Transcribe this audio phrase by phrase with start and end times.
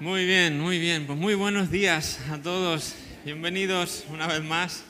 [0.00, 1.08] Muy bien, muy bien.
[1.08, 2.94] Pues muy buenos días a todos.
[3.24, 4.84] Bienvenidos una vez más.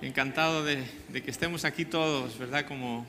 [0.00, 2.64] Encantado de, que estemos aquí todos, ¿verdad?
[2.64, 3.06] Como,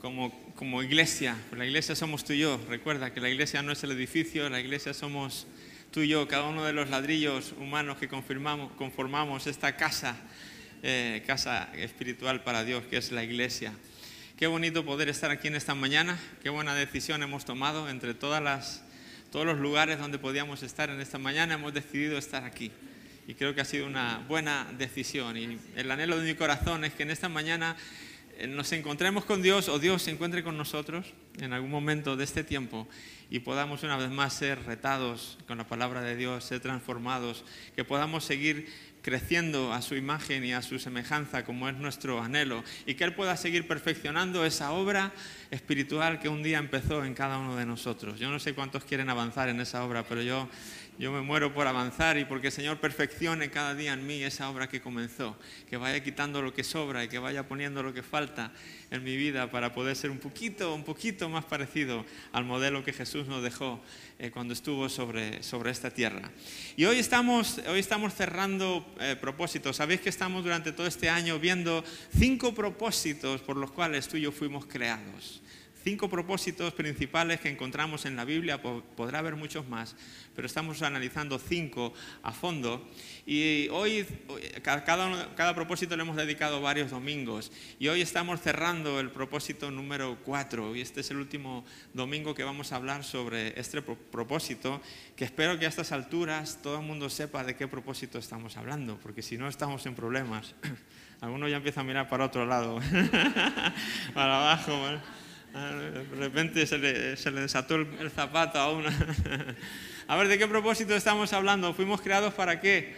[0.00, 1.36] como, como iglesia.
[1.56, 2.60] La iglesia somos tú y yo.
[2.68, 5.46] Recuerda que la iglesia no es el edificio, la iglesia somos
[5.92, 10.16] tú y yo, cada uno de los ladrillos humanos que confirmamos, conformamos esta casa,
[10.82, 13.72] eh, casa espiritual para Dios, que es la iglesia.
[14.36, 16.18] Qué bonito poder estar aquí en esta mañana.
[16.42, 18.87] Qué buena decisión hemos tomado entre todas las
[19.30, 22.70] todos los lugares donde podíamos estar en esta mañana, hemos decidido estar aquí.
[23.26, 25.36] Y creo que ha sido una buena decisión.
[25.36, 27.76] Y el anhelo de mi corazón es que en esta mañana
[28.38, 32.24] eh, nos encontremos con Dios o Dios se encuentre con nosotros en algún momento de
[32.24, 32.88] este tiempo
[33.30, 37.44] y podamos una vez más ser retados con la palabra de Dios, ser transformados,
[37.76, 42.64] que podamos seguir creciendo a su imagen y a su semejanza, como es nuestro anhelo,
[42.86, 45.12] y que Él pueda seguir perfeccionando esa obra
[45.50, 48.18] espiritual que un día empezó en cada uno de nosotros.
[48.18, 50.48] Yo no sé cuántos quieren avanzar en esa obra, pero yo
[50.98, 54.50] yo me muero por avanzar y porque el Señor perfeccione cada día en mí esa
[54.50, 55.38] obra que comenzó,
[55.70, 58.52] que vaya quitando lo que sobra y que vaya poniendo lo que falta
[58.90, 62.92] en mi vida para poder ser un poquito, un poquito más parecido al modelo que
[62.92, 63.80] Jesús nos dejó
[64.18, 66.32] eh, cuando estuvo sobre, sobre esta tierra.
[66.76, 69.76] Y hoy estamos, hoy estamos cerrando eh, propósitos.
[69.76, 71.84] Sabéis que estamos durante todo este año viendo
[72.18, 75.42] cinco propósitos por los cuales tú y yo fuimos creados
[75.82, 79.96] cinco propósitos principales que encontramos en la Biblia, podrá haber muchos más,
[80.34, 82.88] pero estamos analizando cinco a fondo.
[83.26, 84.06] Y hoy,
[84.62, 90.18] cada, cada propósito le hemos dedicado varios domingos, y hoy estamos cerrando el propósito número
[90.24, 94.80] cuatro, y este es el último domingo que vamos a hablar sobre este propósito,
[95.16, 98.98] que espero que a estas alturas todo el mundo sepa de qué propósito estamos hablando,
[98.98, 100.54] porque si no estamos en problemas.
[101.20, 102.78] Algunos ya empiezan a mirar para otro lado,
[104.14, 104.72] para abajo.
[104.72, 105.02] Ah,
[105.52, 108.90] de repente se le, desató el, zapato a uno.
[110.08, 111.72] a ver, ¿de qué propósito estamos hablando?
[111.74, 112.94] ¿Fuimos creados para qué?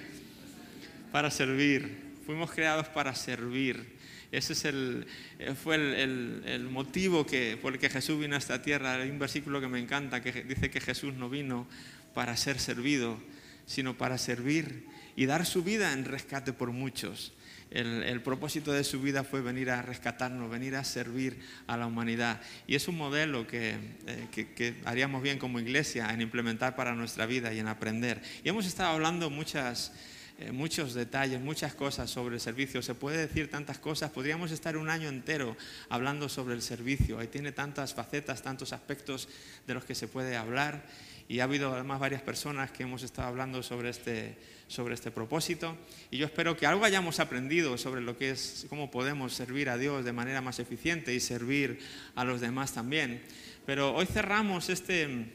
[1.12, 2.10] Para servir.
[2.26, 3.98] Fuimos creados para servir.
[4.32, 5.06] Ese es el,
[5.38, 8.94] eh, fue el, motivo que, por el que Jesús vino a esta tierra.
[8.94, 11.66] Hay un versículo que me encanta que dice que Jesús no vino
[12.14, 13.18] para ser servido,
[13.66, 14.86] sino para servir
[15.16, 17.32] y dar su vida en rescate por muchos
[17.70, 22.40] el, propósito de su vida fue venir a rescatarnos, venir a servir a la humanidad.
[22.66, 23.76] Y es un modelo que,
[24.06, 28.20] eh, haríamos bien como iglesia en implementar para nuestra vida y en aprender.
[28.42, 29.92] Y hemos estado hablando muchas,
[30.40, 32.82] eh, muchos detalles, muchas cosas sobre el servicio.
[32.82, 34.10] Se puede decir tantas cosas.
[34.10, 35.56] Podríamos estar un año entero
[35.88, 37.20] hablando sobre el servicio.
[37.20, 39.28] Ahí tiene tantas facetas, tantos aspectos
[39.68, 40.82] de los que se puede hablar.
[41.30, 44.36] Y ha habido además varias personas que hemos estado hablando sobre este
[44.66, 45.76] sobre este propósito
[46.10, 49.78] y yo espero que algo hayamos aprendido sobre lo que es cómo podemos servir a
[49.78, 51.78] Dios de manera más eficiente y servir
[52.16, 53.22] a los demás también.
[53.64, 55.26] Pero hoy cerramos este,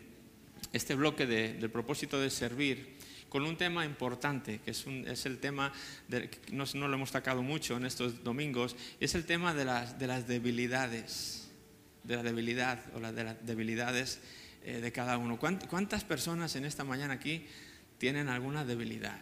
[0.73, 2.97] este bloque del propósito de servir
[3.29, 5.71] con un tema importante, que es, es el tema,
[6.09, 9.97] de, no, no, lo hemos tocado mucho en estos domingos, es el tema de las,
[9.97, 11.49] de las debilidades,
[12.03, 14.19] de la debilidad o las de las debilidades
[14.65, 15.39] eh, de cada uno.
[15.39, 17.47] ¿Cuántas personas en esta mañana aquí
[17.97, 19.17] tienen alguna debilidad.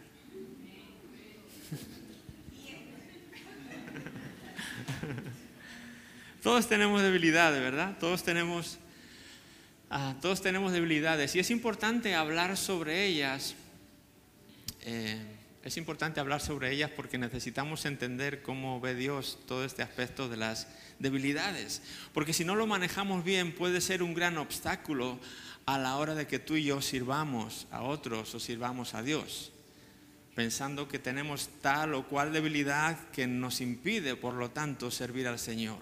[6.42, 7.96] Todos tenemos debilidades, ¿verdad?
[7.98, 8.78] Todos tenemos,
[9.88, 13.54] ah, todos tenemos debilidades y es importante hablar sobre ellas.
[14.82, 15.33] Eh,
[15.64, 20.36] es importante hablar sobre ellas porque necesitamos entender cómo ve Dios todo este aspecto de
[20.36, 21.80] las debilidades.
[22.12, 25.18] Porque si no lo manejamos bien puede ser un gran obstáculo
[25.64, 29.52] a la hora de que tú y yo sirvamos a otros o sirvamos a Dios,
[30.34, 35.38] pensando que tenemos tal o cual debilidad que nos impide, por lo tanto, servir al
[35.38, 35.78] Señor.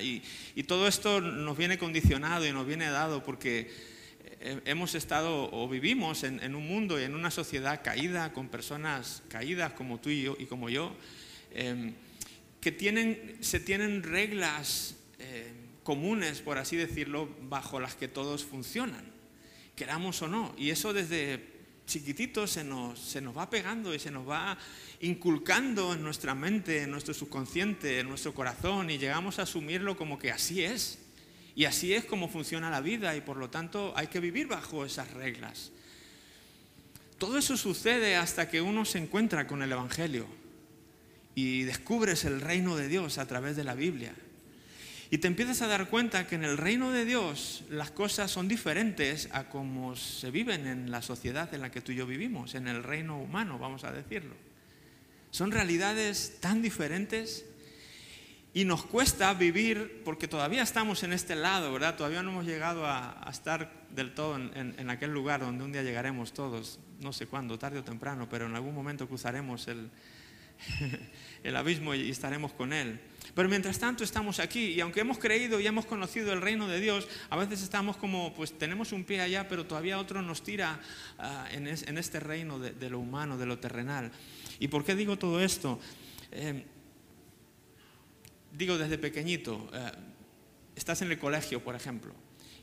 [0.00, 3.70] Y, todo esto nos viene condicionado y nos viene dado porque
[4.40, 9.72] hemos estado o vivimos en, un mundo y en una sociedad caída, con personas caídas
[9.72, 10.94] como tú y yo y como yo,
[11.52, 11.94] em,
[12.60, 19.16] que tienen, se tienen reglas eh, comunes, por así decirlo, bajo las que todos funcionan
[19.76, 20.54] queramos o no.
[20.56, 21.54] Y eso desde
[21.86, 24.58] chiquitito se nos, se nos va pegando y se nos va
[25.00, 30.18] inculcando en nuestra mente, en nuestro subconsciente, en nuestro corazón y llegamos a asumirlo como
[30.18, 30.98] que así es.
[31.56, 34.84] Y así es como funciona la vida y por lo tanto hay que vivir bajo
[34.84, 35.72] esas reglas.
[37.16, 40.26] Todo eso sucede hasta que uno se encuentra con el Evangelio
[41.34, 44.14] y descubres el reino de Dios a través de la Biblia.
[45.10, 48.48] Y te empiezas a dar cuenta que en el reino de Dios las cosas son
[48.48, 52.54] diferentes a como se viven en la sociedad en la que tú y yo vivimos,
[52.54, 54.34] en el reino humano, vamos a decirlo.
[55.30, 57.46] Son realidades tan diferentes
[58.56, 61.94] y nos cuesta vivir, porque todavía estamos en este lado, ¿verdad?
[61.94, 66.32] Todavía no hemos llegado a, estar del todo en, aquel lugar donde un día llegaremos
[66.32, 69.90] todos, no sé cuándo, tarde o temprano, pero en algún momento cruzaremos el,
[71.44, 72.98] el abismo y estaremos con Él.
[73.34, 76.80] Pero mientras tanto estamos aquí y aunque hemos creído y hemos conocido el reino de
[76.80, 80.80] Dios, a veces estamos como, pues tenemos un pie allá, pero todavía otro nos tira
[81.18, 84.12] ah, en, este reino de, lo humano, de lo terrenal.
[84.58, 85.78] ¿Y por qué digo todo esto?
[86.32, 86.64] Eh,
[88.56, 89.92] digo desde pequeñito, eh,
[90.74, 92.14] estás en el colegio, por ejemplo,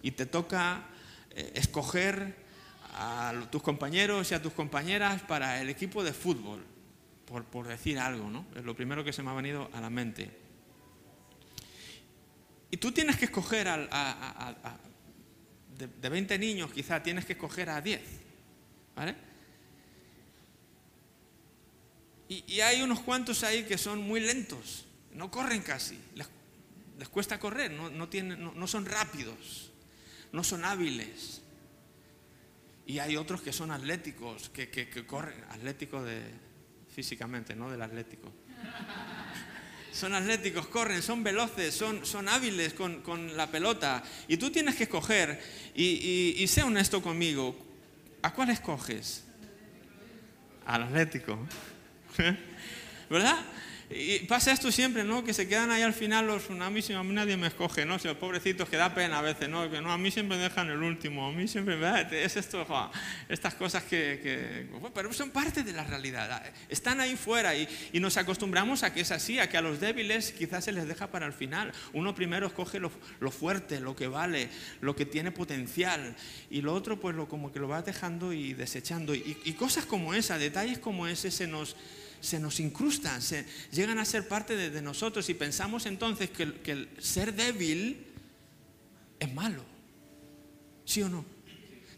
[0.02, 0.90] y te toca
[1.32, 2.36] eh, escoger
[2.96, 6.64] a tus compañeros y a tus compañeras para el equipo de fútbol,
[7.26, 8.46] por, decir algo, ¿no?
[8.56, 10.30] Es lo primero que se me ha venido a la mente.
[12.70, 14.78] Y tú tienes que escoger a,
[15.78, 18.02] de, 20 niños, quizá tienes que escoger a 10,
[18.96, 19.16] ¿vale?
[22.30, 26.28] Y, hay unos cuantos ahí que son muy lentos, no corren casi, les,
[27.10, 29.72] cuesta correr, no, tienen, no, son rápidos,
[30.32, 31.42] no son hábiles.
[32.86, 36.22] Y hay otros que son atléticos, que, corren, atléticos de,
[36.94, 38.32] físicamente, no del atlético.
[39.94, 44.02] Son atléticos, corren, son veloces, son, son hábiles con, la pelota.
[44.28, 45.40] Y tú tienes que escoger,
[45.76, 47.56] y, y honesto conmigo,
[48.24, 49.24] ¿a cuál escoges?
[50.66, 51.38] Al atlético.
[53.10, 53.38] ¿Verdad?
[53.90, 55.24] Y pasa esto siempre, ¿no?
[55.24, 58.00] Que se quedan ahí al final los tsunamis y a mí nadie me escoge, ¿no?
[58.00, 59.70] Si los pobrecitos que da pena a veces, ¿no?
[59.70, 62.12] Que no, a mí siempre me dejan el último, a mí siempre, ¿verdad?
[62.14, 62.66] Es esto,
[63.28, 66.44] estas cosas que, pero son parte de la realidad.
[66.70, 70.32] Están ahí fuera y, nos acostumbramos a que es así, a que a los débiles
[70.32, 71.72] quizás se les deja para el final.
[71.94, 74.50] Uno primero escoge lo, lo fuerte, lo que vale,
[74.82, 76.16] lo que tiene potencial
[76.50, 79.14] y lo otro pues lo como que lo va dejando y desechando.
[79.16, 81.76] Y, y cosas como esa, detalles como ese se nos
[82.24, 86.90] se nos incrustan, se, llegan a ser parte de, nosotros y pensamos entonces que, el
[86.98, 88.08] ser débil
[89.20, 89.62] es malo.
[90.86, 91.26] ¿Sí o no?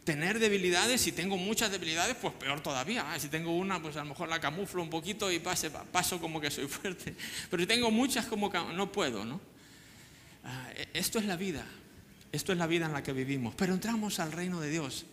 [0.04, 3.14] Tener debilidades, si tengo muchas debilidades, pues peor todavía.
[3.14, 6.20] Ah, si tengo una, pues a lo mejor la camuflo un poquito y pase, paso
[6.20, 7.16] como que soy fuerte.
[7.52, 9.40] Pero si tengo muchas, como que no puedo, ¿no?
[10.44, 11.64] Ah, e, esto es la vida.
[12.32, 13.54] Esto es la vida en la que vivimos.
[13.54, 15.06] Pero entramos al reino de Dios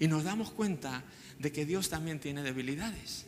[0.00, 1.04] y nos damos cuenta
[1.38, 3.25] de que Dios también tiene debilidades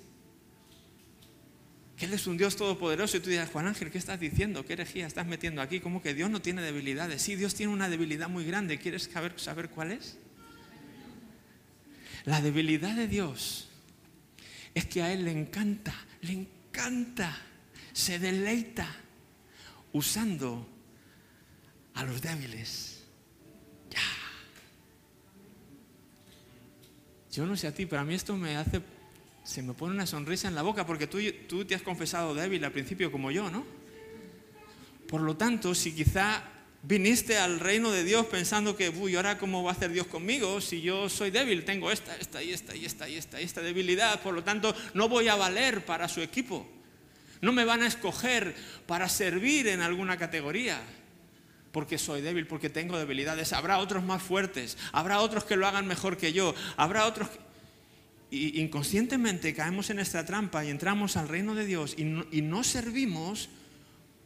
[1.98, 3.16] que Él es un Dios todopoderoso.
[3.16, 4.64] Y tú dirás, Juan Ángel, ¿qué estás diciendo?
[4.64, 5.80] ¿Qué herejía estás metiendo aquí?
[5.80, 7.20] ¿Cómo que Dios no tiene debilidades?
[7.20, 8.78] Sí, Dios tiene una debilidad muy grande.
[8.78, 10.16] ¿Quieres saber, saber cuál es?
[12.24, 13.68] La debilidad de Dios
[14.74, 17.36] es que a Él le encanta, le encanta,
[17.92, 18.88] se deleita
[19.92, 20.68] usando
[21.94, 23.02] a los débiles.
[23.90, 23.98] Ya.
[27.32, 28.80] Yo no sé a ti, pero a mí esto me hace
[29.48, 32.62] se me pone una sonrisa en la boca porque tú, tú te has confesado débil
[32.66, 33.64] al principio como yo, ¿no?
[35.08, 36.42] Por lo tanto, si quizá
[36.82, 40.60] viniste al reino de Dios pensando que, uy, ahora cómo va a hacer Dios conmigo
[40.60, 43.62] si yo soy débil, tengo esta, esta y esta y esta y esta y esta
[43.62, 46.68] debilidad, por lo tanto no voy a valer para su equipo.
[47.40, 48.54] No me van a escoger
[48.86, 50.78] para servir en alguna categoría
[51.72, 53.54] porque soy débil, porque tengo debilidades.
[53.54, 57.47] Habrá otros más fuertes, habrá otros que lo hagan mejor que yo, habrá otros que
[58.30, 63.48] y inconscientemente caemos en esta trampa y entramos al reino de Dios y no, servimos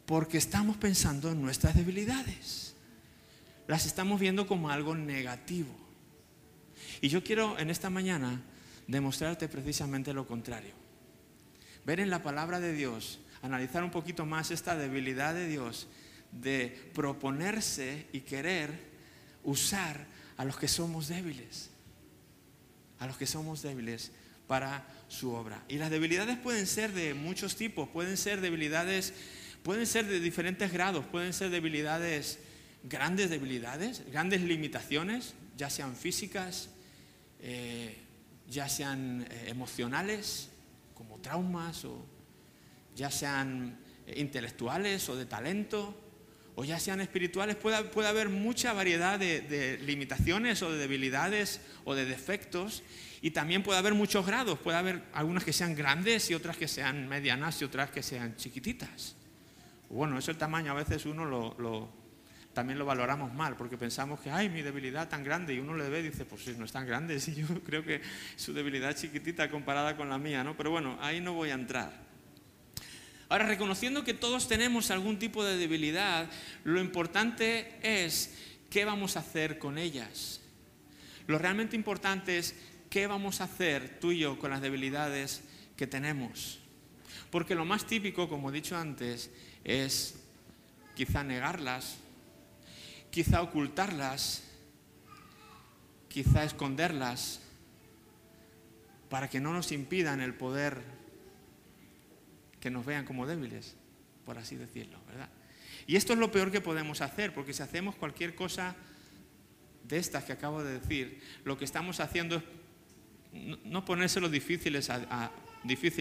[0.07, 2.75] porque estamos pensando en nuestras debilidades.
[3.69, 5.73] Las estamos viendo como algo negativo.
[7.01, 8.43] Y yo quiero en esta mañana
[8.89, 10.75] demostrarte precisamente lo contrario.
[11.87, 15.87] Ver en la palabra de Dios, analizar un poquito más esta debilidad de Dios
[16.33, 18.71] de proponerse y querer
[19.45, 21.72] usar a los que somos débiles
[23.03, 24.13] a los que somos débiles
[24.47, 25.65] para su obra.
[25.69, 29.13] Y las debilidades pueden ser de muchos tipos, pueden ser debilidades,
[29.65, 32.39] pueden ser de diferentes grados, pueden ser debilidades,
[32.85, 36.69] grandes debilidades, grandes limitaciones, ya sean físicas,
[37.41, 37.99] eh,
[38.49, 40.49] ya sean eh, emocionales,
[40.95, 42.07] como traumas, o
[42.95, 46.02] ya sean eh, intelectuales o de talento,
[46.55, 51.95] o ya sean espirituales, puede, puede haber mucha variedad de, limitaciones o de debilidades o
[51.95, 52.83] de defectos.
[53.23, 56.67] Y también puede haber muchos grados, puede haber algunas que sean grandes y otras que
[56.67, 59.15] sean medianas y otras que sean chiquititas.
[59.89, 61.89] Bueno, eso el tamaño a veces uno lo,
[62.53, 65.89] también lo valoramos mal, porque pensamos que, ay, mi debilidad tan grande, y uno le
[65.89, 68.01] ve y dice, pues no es tan grande, si yo creo que
[68.37, 70.57] su debilidad es chiquitita comparada con la mía, ¿no?
[70.57, 72.12] Pero bueno, ahí no voy a entrar.
[73.33, 76.29] Ahora, reconociendo que todos tenemos algún tipo de debilidad,
[76.65, 78.35] lo importante es
[78.69, 80.43] qué vamos a hacer con ellas.
[81.27, 82.55] Lo realmente importante es
[82.91, 85.45] qué vamos a hacer tú y yo con las debilidades
[85.79, 86.61] que tenemos.
[87.31, 89.31] Porque lo más típico, como he dicho antes,
[89.65, 90.17] es
[90.95, 91.97] quizá negarlas,
[93.11, 94.43] quizá ocultarlas,
[96.11, 97.41] quizá esconderlas
[99.09, 101.02] para que no nos impidan el poder
[102.63, 103.75] que nos vean como débiles,
[104.25, 105.29] por así decirlo, ¿verdad?
[105.89, 108.77] Y esto es lo peor que podemos hacer, porque si hacemos cualquier cosa
[109.83, 112.43] de estas que acabo de decir, lo que estamos haciendo es
[113.65, 114.79] no ponérselo difícil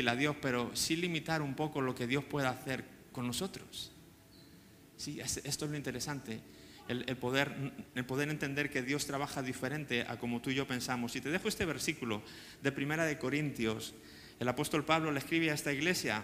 [0.07, 3.91] a Dios, pero sí limitar un poco lo que Dios pueda hacer con nosotros.
[4.97, 6.41] Sí, esto es lo interesante,
[6.87, 7.55] el, poder,
[7.95, 11.15] el poder entender que Dios trabaja diferente a como tú y yo pensamos.
[11.15, 12.21] Y te dejo este versículo
[12.61, 13.95] de Primera de Corintios.
[14.39, 16.23] El apóstol Pablo le escribe a esta iglesia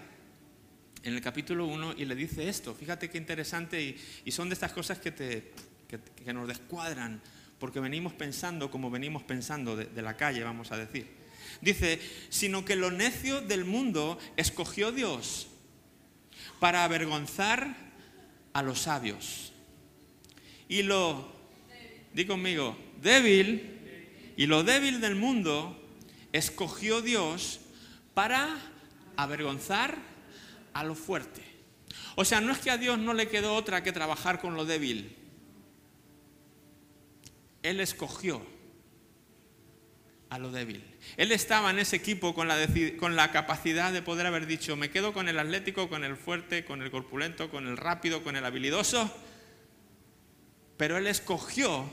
[1.02, 2.74] en el capítulo 1 y le dice esto.
[2.74, 5.52] Fíjate qué interesante y, son de estas cosas que, te,
[5.88, 7.20] que nos descuadran
[7.58, 11.06] porque venimos pensando como venimos pensando de, la calle, vamos a decir.
[11.60, 15.48] Dice, sino que lo necio del mundo escogió Dios
[16.60, 17.74] para avergonzar
[18.52, 19.52] a los sabios.
[20.68, 21.32] Y lo,
[22.12, 25.74] di conmigo, débil, y lo débil del mundo
[26.32, 27.60] escogió Dios
[28.14, 28.56] para
[29.16, 30.17] avergonzar a
[30.82, 31.42] lo fuerte.
[32.16, 34.64] O sea, no es que a Dios no le quedó otra que trabajar con lo
[34.64, 35.16] débil.
[37.62, 38.44] Él escogió
[40.30, 40.84] a lo débil.
[41.16, 42.56] Él estaba en ese equipo con la,
[42.98, 46.64] con la, capacidad de poder haber dicho, me quedo con el atlético, con el fuerte,
[46.64, 49.10] con el corpulento, con el rápido, con el habilidoso,
[50.76, 51.90] pero él escogió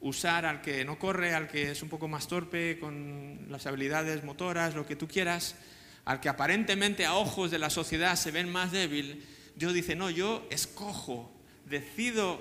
[0.00, 4.22] usar al que no corre, al que es un poco más torpe, con las habilidades
[4.22, 5.56] motoras, lo que tú quieras,
[6.04, 9.24] al que aparentemente a ojos de la sociedad se ven más débil.
[9.56, 11.32] Dios dice, no, yo escojo,
[11.64, 12.40] decido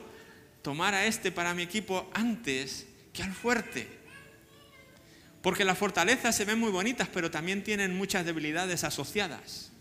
[0.62, 3.88] tomar a este para mi equipo antes que al fuerte.
[5.42, 9.72] Porque las fortalezas se ven muy bonitas, pero también tienen muchas debilidades asociadas.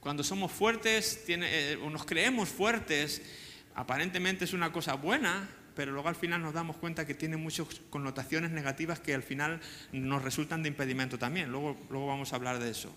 [0.00, 3.22] Cuando somos fuertes eh, o nos creemos fuertes,
[3.74, 7.66] aparentemente es una cosa buena, pero luego al final nos damos cuenta que tiene muchas
[7.90, 9.60] connotaciones negativas que al final
[9.92, 11.50] nos resultan de impedimento también.
[11.50, 12.94] Luego, luego vamos a hablar de eso.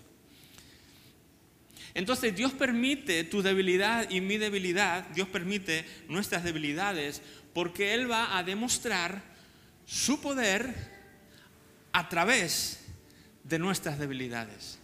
[1.94, 7.22] Entonces Dios permite tu debilidad y mi debilidad, Dios permite nuestras debilidades,
[7.54, 9.22] porque Él va a demostrar
[9.86, 10.98] su poder
[11.92, 12.84] a través
[13.44, 14.78] de nuestras debilidades.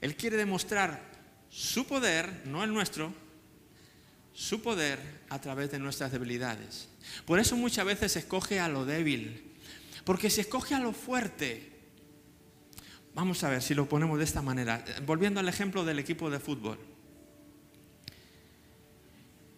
[0.00, 1.00] Él quiere demostrar
[1.48, 3.14] su poder, no el nuestro,
[4.38, 6.88] su poder a través de nuestras debilidades.
[7.24, 9.52] Por eso muchas veces se escoge a lo débil,
[10.04, 11.78] porque si escoge a lo fuerte,
[13.18, 14.84] Vamos a ver si lo ponemos de esta manera.
[15.04, 16.78] Volviendo al ejemplo del equipo de fútbol.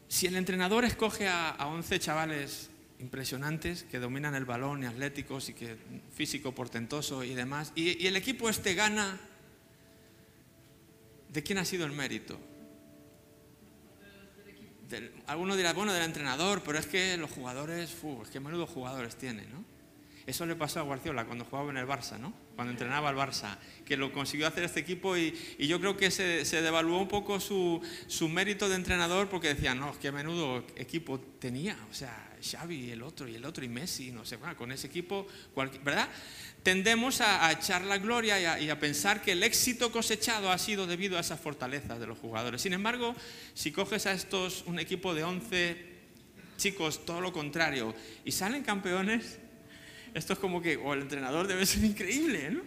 [0.09, 2.71] Si el entrenador escoge a, 11 chavales
[3.01, 5.77] impresionantes que dominan el balón y atléticos y que
[6.15, 9.21] físico portentoso y demás, y, el equipo este gana,
[11.29, 12.41] ¿de quién ha sido el mérito?
[15.27, 19.17] Alguno dirá, bueno, del entrenador, pero es que los jugadores, uf, es que menudo jugadores
[19.17, 19.65] tienen, ¿no?
[20.27, 22.33] Eso le pasó a Guardiola cuando jugaba en el Barça, ¿no?
[22.55, 26.45] Cuando entrenaba al Barça, que lo consiguió hacer este equipo y, yo creo que se,
[26.63, 27.83] devaluó un poco su,
[28.29, 33.29] mérito de entrenador porque decían, no, qué menudo equipo tenía, o sea, Xavi, el otro
[33.29, 35.27] y el otro y Messi, no sé, bueno, con ese equipo,
[35.85, 36.09] ¿verdad?
[36.63, 40.59] Tendemos a, echar la gloria y a, y a pensar que el éxito cosechado ha
[40.59, 42.63] sido debido a esas fortalezas de los jugadores.
[42.63, 43.15] Sin embargo,
[43.55, 45.91] si coges a estos, un equipo de 11
[46.57, 47.95] chicos, todo lo contrario,
[48.25, 49.39] y salen campeones,
[50.15, 52.63] esto es como que, o el entrenador debe ser increíble, ¿no?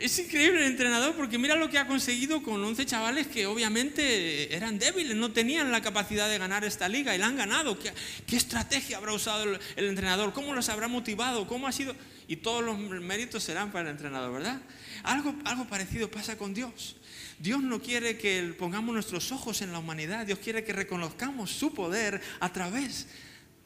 [0.00, 4.54] Es increíble el entrenador porque mira lo que ha conseguido con 11 chavales que obviamente
[4.54, 7.78] eran débiles, no tenían la capacidad de ganar esta liga y la han ganado.
[7.78, 7.92] ¿Qué,
[8.36, 10.32] estrategia habrá usado el, el, entrenador?
[10.32, 11.48] ¿Cómo los habrá motivado?
[11.48, 11.96] ¿Cómo ha sido?
[12.28, 14.60] Y todos los méritos serán para el entrenador, ¿verdad?
[15.02, 16.96] Algo, algo parecido pasa con Dios.
[17.38, 21.72] Dios no quiere que pongamos nuestros ojos en la humanidad, Dios quiere que reconozcamos su
[21.72, 23.06] poder a través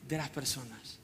[0.09, 1.02] de las personas.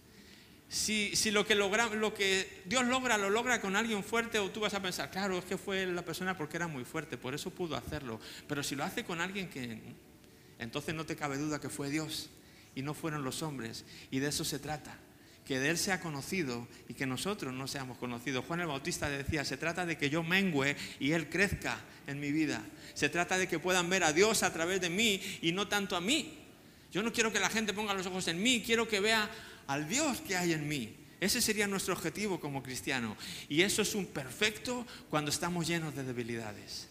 [0.68, 4.60] Si, lo, que logra, lo que Dios logra, lo logra con alguien fuerte, o tú
[4.60, 7.50] vas a pensar, claro, es que fue la persona porque era muy fuerte, por eso
[7.50, 8.20] pudo hacerlo.
[8.46, 9.80] Pero si lo hace con alguien que,
[10.58, 12.28] entonces no te cabe duda que fue Dios
[12.74, 13.86] y no fueron los hombres.
[14.10, 14.98] Y de eso se trata,
[15.46, 18.44] que de Él sea conocido y que nosotros no seamos conocidos.
[18.44, 22.30] Juan el Bautista decía, se trata de que yo mengüe y Él crezca en mi
[22.30, 22.62] vida.
[22.92, 25.96] Se trata de que puedan ver a Dios a través de mí y no tanto
[25.96, 26.40] a mí.
[26.92, 29.30] Yo no quiero que la gente ponga los ojos en mí, quiero que vea
[29.68, 30.96] al Dios que hay en mí.
[31.20, 33.16] Ese sería nuestro objetivo como cristiano.
[33.48, 36.88] Y eso es un perfecto cuando estamos llenos de debilidades.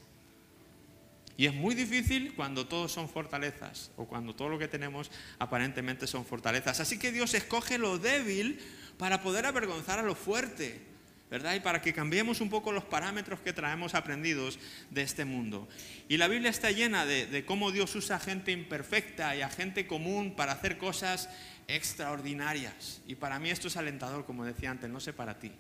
[1.38, 6.08] Y es muy difícil cuando todos son fortalezas o cuando todo lo que tenemos aparentemente
[6.08, 6.80] son fortalezas.
[6.80, 8.60] Así que Dios escoge lo débil
[8.98, 10.82] para poder avergonzar a lo fuerte.
[11.30, 11.56] ¿Verdad?
[11.56, 15.68] Y para que cambiemos un poco los parámetros que traemos aprendidos de este mundo.
[16.08, 19.88] Y la Biblia está llena de, cómo Dios usa a gente imperfecta y a gente
[19.88, 21.30] común para hacer cosas
[21.68, 23.02] extraordinarias.
[23.08, 25.52] Y para mí esto es alentador, como decía antes, no sé para ti.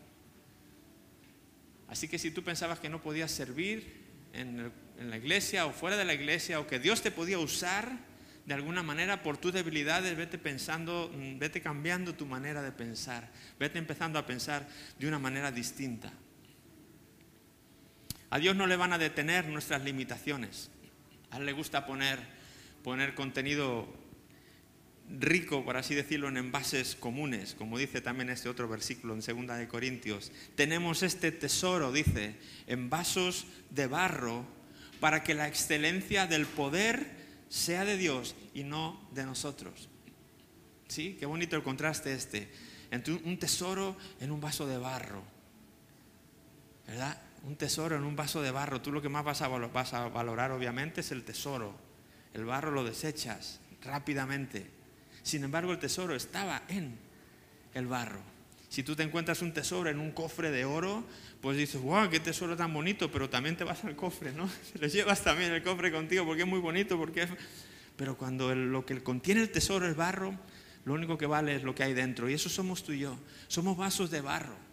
[1.89, 6.05] Así que si tú pensabas que no podías servir en la iglesia o fuera de
[6.05, 8.06] la iglesia o que Dios te podía usar,
[8.47, 13.29] de alguna manera por tus debilidades, vete pensando, mm, vete cambiando tu manera de pensar,
[13.59, 14.65] vete empezando a pensar
[14.97, 16.13] de una manera distinta.
[18.29, 20.71] A Dios no le van a detener nuestras limitaciones.
[21.29, 22.19] A Él le gusta poner,
[22.85, 23.93] poner contenido
[25.09, 29.57] rico, por así decirlo, en envases comunes, como dice también este otro versículo en 2
[29.57, 30.31] de Corintios.
[30.55, 34.45] Tenemos este tesoro, dice, en vasos de barro,
[35.01, 37.16] para que la excelencia del poder
[37.49, 39.89] sea de Dios y no de nosotros.
[40.87, 41.17] ¿Sí?
[41.19, 42.49] Qué bonito el contraste este.
[42.91, 45.23] Entre un tesoro en un vaso de barro.
[46.87, 47.21] ¿Verdad?
[47.43, 48.81] Un tesoro en un vaso de barro.
[48.81, 51.75] Tú lo que más vas a, vas a valorar obviamente es el tesoro.
[52.33, 54.69] El barro lo desechas rápidamente.
[55.23, 56.97] Sin embargo, el tesoro estaba en
[57.73, 58.36] el barro.
[58.69, 61.03] Si tú te encuentras un tesoro en un cofre de oro,
[61.41, 64.49] pues dices, wow, qué tesoro tan bonito, pero también te vas al cofre, ¿no?
[64.79, 67.27] Le llevas también el cofre contigo porque es muy bonito, porque
[67.95, 70.37] Pero cuando lo que contiene el tesoro es barro,
[70.85, 72.29] lo único que vale es lo que hay dentro.
[72.29, 73.17] Y eso somos tú y yo.
[73.47, 74.66] Somos vasos de barro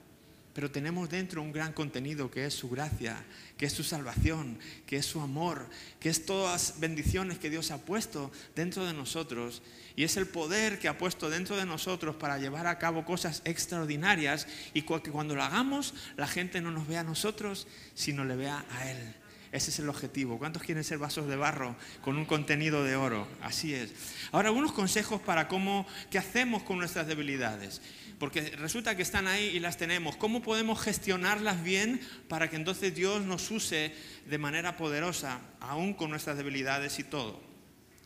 [0.54, 3.16] pero tenemos dentro un gran contenido que es su gracia,
[3.58, 5.68] que es su salvación, que es su amor,
[5.98, 9.62] que es todas bendiciones que Dios ha puesto dentro de nosotros
[9.96, 13.42] y es el poder que ha puesto dentro de nosotros para llevar a cabo cosas
[13.44, 18.36] extraordinarias y que cuando lo hagamos la gente no nos vea a nosotros, sino le
[18.36, 19.14] vea a Él.
[19.50, 20.36] Ese es el objetivo.
[20.36, 23.28] ¿Cuántos quieren ser vasos de barro con un contenido de oro?
[23.40, 23.92] Así es.
[24.32, 27.80] Ahora, algunos consejos para cómo, qué hacemos con nuestras debilidades
[28.18, 30.16] porque resulta que están ahí y las tenemos.
[30.16, 33.94] ¿Cómo podemos gestionarlas bien para que entonces Dios nos use
[34.26, 37.40] de manera poderosa, aún con nuestras debilidades y todo?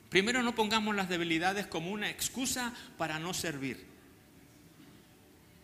[0.08, 3.86] Primero, no pongamos las debilidades como una excusa para no servir.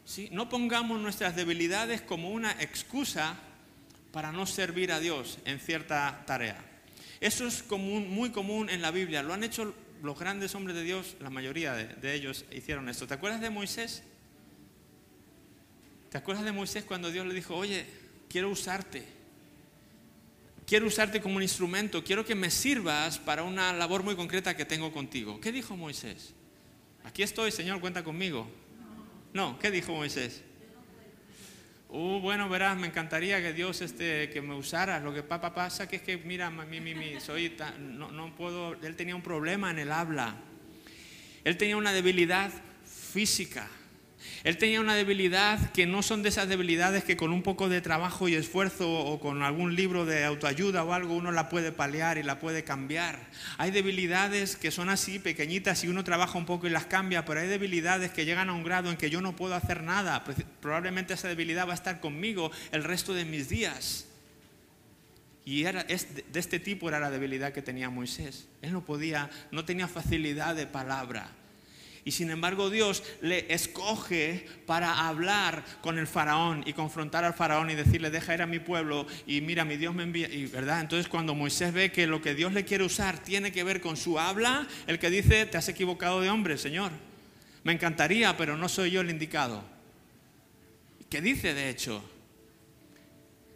[0.04, 0.28] ¿Sí?
[0.32, 3.38] No pongamos nuestras debilidades como una excusa
[4.12, 6.62] para no servir a Dios en cierta tarea.
[7.20, 9.22] Eso es común, muy común en la Biblia.
[9.22, 13.06] Lo han hecho los grandes hombres de Dios, la mayoría de, de ellos hicieron esto.
[13.06, 14.02] ¿Te acuerdas de Moisés?
[16.14, 17.84] ¿Te acuerdas de Moisés cuando Dios le dijo, oye,
[18.28, 19.02] quiero usarte?
[20.64, 24.64] Quiero usarte como un instrumento, quiero que me sirvas para una labor muy concreta que
[24.64, 25.40] tengo contigo.
[25.40, 26.32] ¿Qué dijo Moisés?
[27.02, 28.48] Aquí estoy, Señor, cuenta conmigo.
[29.32, 30.42] No, ¿qué dijo Moisés?
[31.88, 35.00] Uh, bueno, verás, me encantaría que Dios este, que me usara.
[35.00, 38.74] Lo que papá pasa que es que, mira, mi, mi, mi, soy no, no puedo.
[38.84, 40.36] Él tenía un problema en el habla.
[41.42, 42.52] Él tenía una debilidad
[42.84, 43.68] física.
[44.44, 47.80] Él tenía una debilidad que no son de esas debilidades que con un poco de
[47.80, 52.18] trabajo y esfuerzo o con algún libro de autoayuda o algo uno la puede paliar
[52.18, 53.18] y la puede cambiar.
[53.56, 57.40] Hay debilidades que son así, pequeñitas, y uno trabaja un poco y las cambia, pero
[57.40, 60.24] hay debilidades que llegan a un grado en que yo no puedo hacer nada.
[60.60, 64.06] Probablemente esa debilidad va a estar conmigo el resto de mis días.
[65.44, 68.48] Y era, de este tipo era la debilidad que tenía Moisés.
[68.62, 71.30] Él no podía, no tenía facilidad de palabra.
[72.06, 77.70] Y sin embargo Dios le escoge para hablar con el faraón y confrontar al faraón
[77.70, 80.28] y decirle, deja ir a mi pueblo y mira, mi Dios me envía.
[80.28, 83.64] Y verdad, entonces cuando Moisés ve que lo que Dios le quiere usar tiene que
[83.64, 86.92] ver con su habla, el que dice, te has equivocado de hombre, Señor.
[87.62, 89.64] Me encantaría, pero no soy yo el indicado.
[91.08, 92.04] ¿Qué dice de hecho?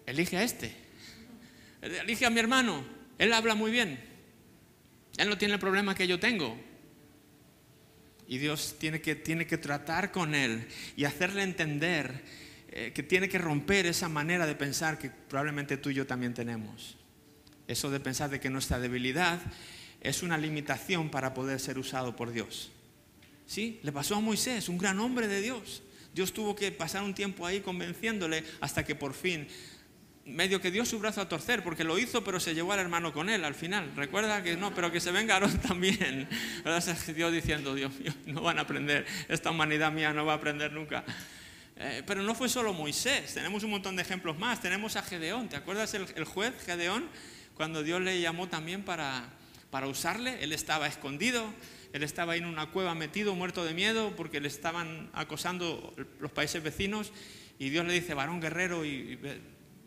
[0.06, 0.74] Elige a este.
[1.82, 2.82] Elige a mi hermano.
[3.18, 4.02] Él habla muy bien.
[5.18, 6.67] Él no tiene el problema que yo tengo.
[8.28, 12.22] Y Dios tiene que, tiene que tratar con él y hacerle entender
[12.68, 16.34] eh, que tiene que romper esa manera de pensar que probablemente tú y yo también
[16.34, 16.98] tenemos.
[17.66, 19.40] Eso de pensar de que nuestra debilidad
[20.02, 22.70] es una limitación para poder ser usado por Dios.
[23.46, 23.80] ¿Sí?
[23.82, 25.82] Le pasó a Moisés, un gran hombre de Dios.
[26.14, 29.48] Dios tuvo que pasar un tiempo ahí convenciéndole hasta que por fin
[30.28, 33.12] medio que dio su brazo a torcer, porque lo hizo, pero se llevó al hermano
[33.12, 33.92] con él al final.
[33.96, 36.28] Recuerda que no, pero que se venga Aarón también.
[36.64, 36.96] ¿Verdad?
[37.14, 40.72] Dios diciendo, Dios mío, no van a aprender, esta humanidad mía no va a aprender
[40.72, 41.04] nunca.
[41.76, 44.60] Eh, pero no fue solo Moisés, tenemos un montón de ejemplos más.
[44.60, 47.08] Tenemos a Gedeón, ¿te acuerdas el, el juez Gedeón?
[47.54, 49.30] Cuando Dios le llamó también para,
[49.70, 51.52] para usarle, él estaba escondido,
[51.92, 56.62] él estaba en una cueva metido, muerto de miedo, porque le estaban acosando los países
[56.62, 57.12] vecinos.
[57.58, 59.18] Y Dios le dice, varón guerrero, y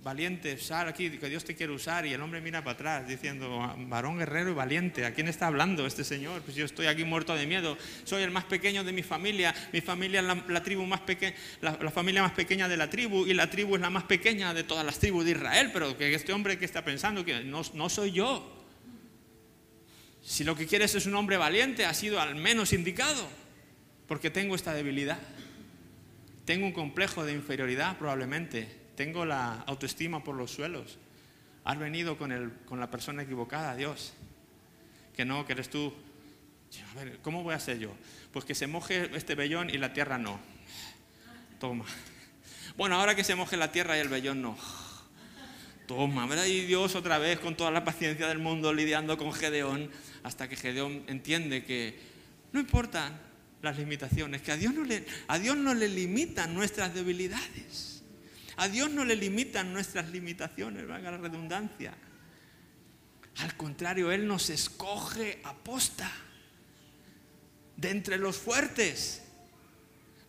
[0.04, 2.06] valiente, sal aquí, que Dios te quiere usar.
[2.06, 5.86] Y el hombre mira para atrás diciendo, varón guerrero y valiente, ¿a quién está hablando
[5.86, 6.42] este señor?
[6.42, 9.82] Pues yo estoy aquí muerto de miedo, soy el más pequeño de mi familia, mi
[9.82, 13.50] familia es la, tribu más pequeña, la, familia más pequeña de la tribu y la
[13.50, 16.58] tribu es la más pequeña de todas las tribus de Israel, pero que este hombre
[16.58, 18.58] que está pensando que no, no soy yo.
[20.24, 23.28] Si lo que quieres es un hombre valiente, ha sido al menos indicado,
[24.08, 25.20] porque tengo esta debilidad.
[26.46, 31.00] Tengo un complejo de inferioridad probablemente tengo la autoestima por los suelos.
[31.64, 34.14] Has venido con, el, con la persona equivocada, Dios.
[35.16, 35.92] Que no, que eres tú.
[36.92, 37.96] A ver, ¿cómo voy a ser yo?
[38.32, 40.40] Pues que se moje este vellón y la tierra no.
[41.60, 41.86] Toma.
[42.78, 44.56] Bueno, ahora que se moje la tierra y el vellón no.
[45.88, 46.46] Toma, ¿verdad?
[46.46, 49.90] Y Dios otra vez con toda la paciencia del mundo lidiando con Gedeón,
[50.22, 52.00] hasta que Gedeón entiende que
[52.52, 53.20] no importan
[53.64, 57.90] las limitaciones, que a Dios no le, a Dios no le limitan nuestras debilidades.
[58.62, 61.95] A Dios no le limitan nuestras limitaciones, valga la redundancia.
[63.38, 66.12] Al contrario, Él nos escoge aposta
[67.76, 69.24] de entre los fuertes,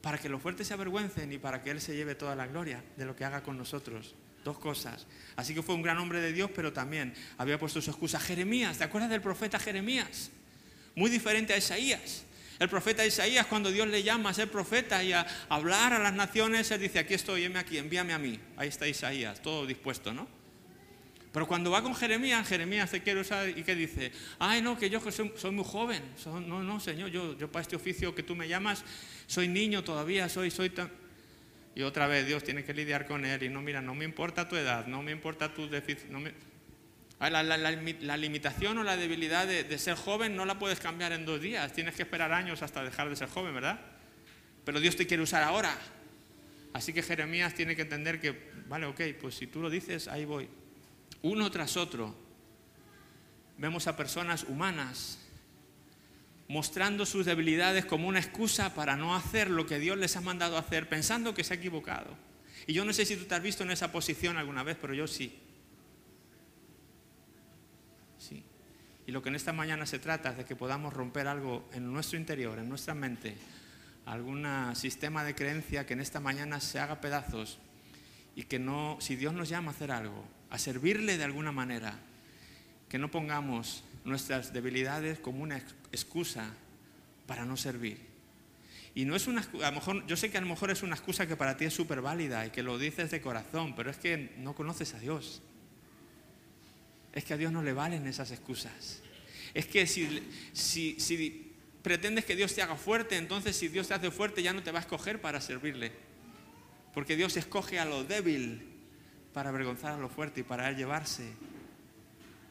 [0.00, 2.82] para que los fuertes se avergüencen y para que Él se lleve toda la gloria
[2.96, 4.14] de lo que haga con nosotros.
[4.44, 5.06] Dos cosas.
[5.36, 8.18] Así que fue un gran hombre de Dios, pero también había puesto su excusa.
[8.18, 10.30] Jeremías, ¿te acuerdas del profeta Jeremías?
[10.96, 12.24] Muy diferente a Isaías.
[12.58, 16.12] El profeta Isaías, cuando Dios le llama a ser profeta y a hablar a las
[16.12, 18.38] naciones, él dice, aquí estoy, heme aquí, envíame a mí.
[18.56, 20.28] Ahí está Isaías, todo dispuesto, ¿no?
[21.32, 24.90] Pero cuando va con Jeremías, Jeremías se quiere usar y que dice, ay no, que
[24.90, 26.02] yo soy, muy joven.
[26.26, 28.84] no, no, Señor, yo, yo para este oficio que tú me llamas,
[29.26, 30.90] soy niño todavía, soy, soy tan...
[31.74, 34.46] Y otra vez Dios tiene que lidiar con él y no, mira, no me importa
[34.46, 36.34] tu edad, no me importa tu déficit, no me...
[37.30, 41.72] La, limitación o la debilidad de, ser joven no la puedes cambiar en dos días.
[41.72, 43.80] Tienes que esperar años hasta dejar de ser joven, ¿verdad?
[44.64, 45.76] Pero Dios te quiere usar ahora.
[46.72, 50.24] Así que Jeremías tiene que entender que, vale, ok, pues si tú lo dices, ahí
[50.24, 50.48] voy.
[51.22, 52.16] Uno tras otro,
[53.56, 55.18] vemos a personas humanas
[56.48, 60.58] mostrando sus debilidades como una excusa para no hacer lo que Dios les ha mandado
[60.58, 62.16] hacer, pensando que se ha equivocado.
[62.66, 64.92] Y yo no sé si tú te has visto en esa posición alguna vez, pero
[64.92, 65.38] yo sí.
[69.06, 71.92] Y lo que en esta mañana se trata es de que podamos romper algo en
[71.92, 73.36] nuestro interior, en nuestra mente,
[74.06, 77.58] algún sistema de creencia que en esta mañana se haga pedazos
[78.36, 81.98] y que no, si Dios nos llama a hacer algo, a servirle de alguna manera,
[82.88, 85.58] que no pongamos nuestras debilidades como una
[85.90, 86.54] excusa
[87.26, 87.98] para no servir.
[88.94, 90.94] Y no es una, a lo mejor, yo sé que a lo mejor es una
[90.94, 93.96] excusa que para ti es súper válida y que lo dices de corazón, pero es
[93.96, 95.42] que no conoces a Dios
[97.12, 99.02] es que a Dios no le valen esas excusas.
[99.54, 100.22] Es que si,
[100.52, 104.62] si, pretendes que Dios te haga fuerte, entonces si Dios te hace fuerte ya no
[104.62, 105.92] te va a escoger para servirle.
[106.94, 108.62] Porque Dios escoge a lo débil
[109.32, 111.24] para avergonzar a lo fuerte y para llevarse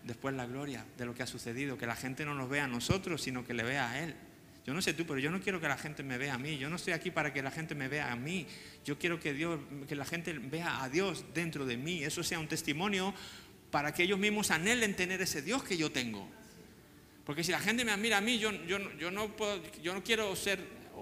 [0.04, 1.78] después la gloria de lo que ha sucedido.
[1.78, 4.16] Que la gente no nos vea a nosotros, sino que le vea a Él.
[4.66, 6.58] Yo no sé tú, pero yo no quiero que la gente me vea a mí.
[6.58, 8.46] Yo no estoy aquí para que la gente me vea a mí.
[8.86, 12.04] Yo quiero que, Dios, que la gente vea a Dios dentro de mí.
[12.04, 13.14] Eso sea un testimonio
[13.72, 16.28] para que ellos mismos anhelen tener ese Dios que yo tengo.
[17.26, 20.04] Porque si la gente me admira a mí, yo, yo, yo, no, puedo, yo no
[20.04, 20.60] quiero ser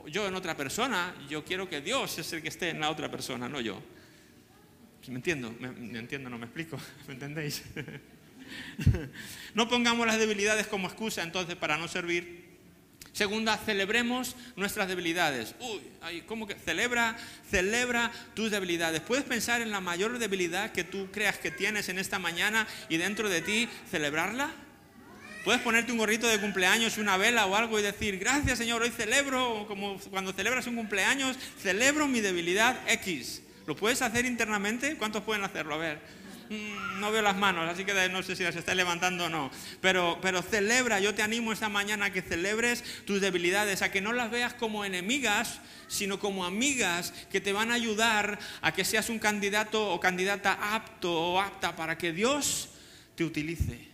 [0.07, 3.09] yo en otra persona, yo quiero que Dios es el que esté en la otra
[3.09, 3.81] persona, no yo.
[5.07, 5.53] ¿Me entiendo?
[5.59, 6.29] ¿Me, entiendo?
[6.29, 6.77] ¿No me explico?
[7.07, 7.63] ¿Me entendéis?
[9.53, 12.48] no pongamos las debilidades como excusa entonces para no servir
[13.19, 15.53] Segunda, celebremos nuestras debilidades.
[15.59, 16.55] Uy, ¿cómo que?
[16.55, 17.17] Celebra,
[17.51, 19.01] celebra tus debilidades.
[19.01, 22.95] Puedes pensar en la mayor debilidad que tú creas que tienes en esta mañana y
[22.95, 24.51] dentro de ti celebrarla.
[25.43, 28.89] Puedes ponerte un gorrito de cumpleaños, una vela o algo y decir, gracias Señor, hoy
[28.89, 33.41] celebro, como cuando celebras un cumpleaños, celebro mi debilidad X.
[33.67, 34.95] ¿Lo puedes hacer internamente?
[34.95, 35.75] ¿Cuántos pueden hacerlo?
[35.75, 35.99] A ver.
[36.49, 39.51] Mm, no veo las manos, así que no sé si las está levantando o no.
[39.81, 44.01] Pero, pero celebra, yo te animo esta mañana a que celebres tus debilidades, a que
[44.01, 48.83] no las veas como enemigas, sino como amigas que te van a ayudar a que
[48.83, 52.69] seas un candidato o candidata apto o apta para que Dios
[53.13, 53.87] te utilice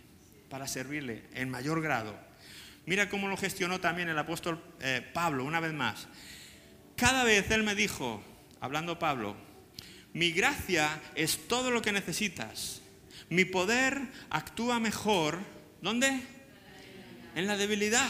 [0.48, 2.18] para servirle en mayor grado.
[2.86, 6.06] Mira cómo lo gestionó también el apóstol eh, Pablo, una vez más.
[6.96, 8.22] Cada vez él me dijo,
[8.60, 9.36] hablando Pablo,
[10.16, 12.80] mi gracia es todo lo que necesitas.
[13.28, 14.00] Mi poder
[14.30, 15.38] actúa mejor.
[15.82, 16.22] ¿Dónde?
[17.34, 18.08] En la debilidad.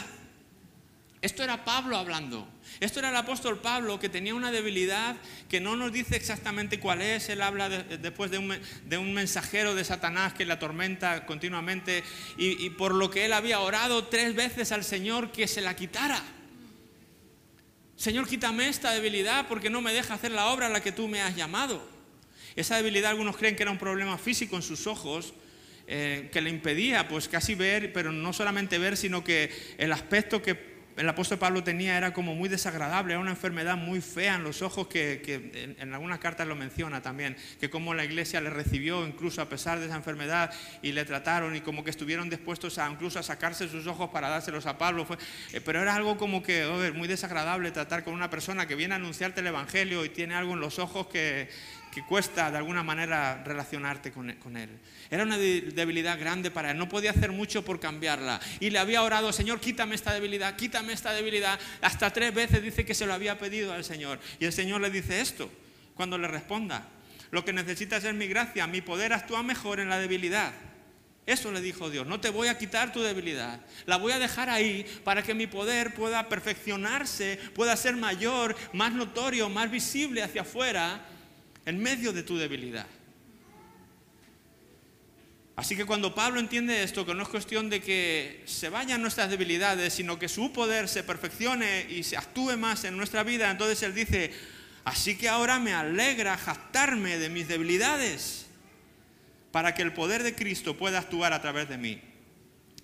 [1.21, 2.47] Esto era Pablo hablando.
[2.79, 5.17] Esto era el apóstol Pablo que tenía una debilidad
[5.49, 7.27] que no nos dice exactamente cuál es.
[7.27, 12.05] Él habla después de un, mensajero de Satanás que le atormenta continuamente
[12.37, 16.23] y por lo que él había orado tres veces al Señor que se la quitara.
[17.97, 21.09] Señor, quítame esta debilidad porque no me deja hacer la obra a la que tú
[21.09, 21.96] me has llamado.
[22.57, 25.35] Esa debilidad algunos creen que era un problema físico en sus ojos,
[25.85, 30.41] eh, que le impedía pues casi ver, pero no solamente ver, sino que el aspecto
[30.41, 34.43] que el apóstol Pablo tenía era como muy desagradable, era una enfermedad muy fea en
[34.43, 39.05] los ojos que, en, algunas cartas lo menciona también, que como la iglesia le recibió
[39.05, 42.89] incluso a pesar de esa enfermedad y le trataron y como que estuvieron dispuestos a
[42.89, 45.05] incluso a sacarse sus ojos para dárselos a Pablo,
[45.53, 48.97] eh, pero era algo como que muy desagradable tratar con una persona que viene a
[48.97, 51.47] anunciarte el Evangelio y tiene algo en los ojos que,
[51.97, 54.69] que cuesta de alguna manera relacionarte con él.
[55.09, 58.39] Era una debilidad grande para él, no podía hacer mucho por cambiarla.
[58.59, 61.59] Y le había orado, Señor, quítame esta debilidad, quítame esta debilidad.
[61.81, 64.19] Hasta tres veces dice que se lo había pedido al Señor.
[64.39, 65.49] Y el Señor le dice esto
[65.95, 66.87] cuando le responda.
[67.31, 70.53] Lo que necesitas es mi gracia, mi poder actúa mejor en la debilidad.
[71.25, 74.51] Eso le dijo Dios, no te voy a quitar tu debilidad, la voy a dejar
[74.51, 80.43] ahí para que mi poder pueda perfeccionarse, pueda ser mayor, más notorio, más visible hacia
[80.43, 81.01] afuera
[81.67, 82.87] en medio de tu debilidad.
[85.57, 89.29] Así que cuando Pablo entiende esto, que no es cuestión de que se vayan nuestras
[89.29, 93.83] debilidades, sino que su poder se perfeccione y se actúe más en nuestra vida, entonces
[93.83, 94.31] él dice,
[94.85, 98.45] así que ahora me alegra jactarme de mis debilidades,
[99.51, 101.99] para que el poder de Cristo pueda actuar a través de mí.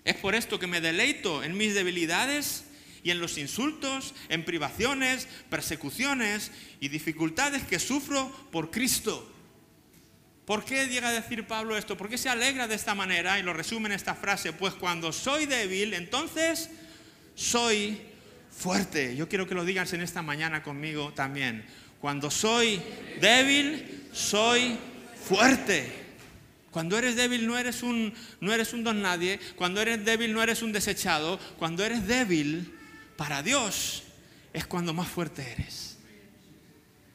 [0.04, 2.66] Es por esto que me deleito en mis debilidades
[3.04, 9.30] y en los insultos, en privaciones, persecuciones y dificultades que sufro por Cristo.
[10.46, 11.96] ¿Por qué llega a decir Pablo esto?
[11.96, 13.40] ¿Por qué se alegra de esta manera?
[13.40, 16.70] Y lo resume en esta frase, pues cuando soy débil, entonces
[17.36, 18.02] soy
[18.52, 19.16] fuerte.
[19.16, 21.66] Yo quiero que lo digas en esta mañana conmigo también.
[22.00, 22.82] Cuando soy
[23.22, 24.78] débil, soy
[25.26, 26.04] fuerte.
[26.72, 29.40] Cuando eres débil no eres un, no eres un don nadie.
[29.56, 31.40] Cuando eres débil no eres un desechado.
[31.58, 32.73] Cuando eres débil,
[33.16, 34.04] para Dios
[34.54, 35.98] es cuando más fuerte eres.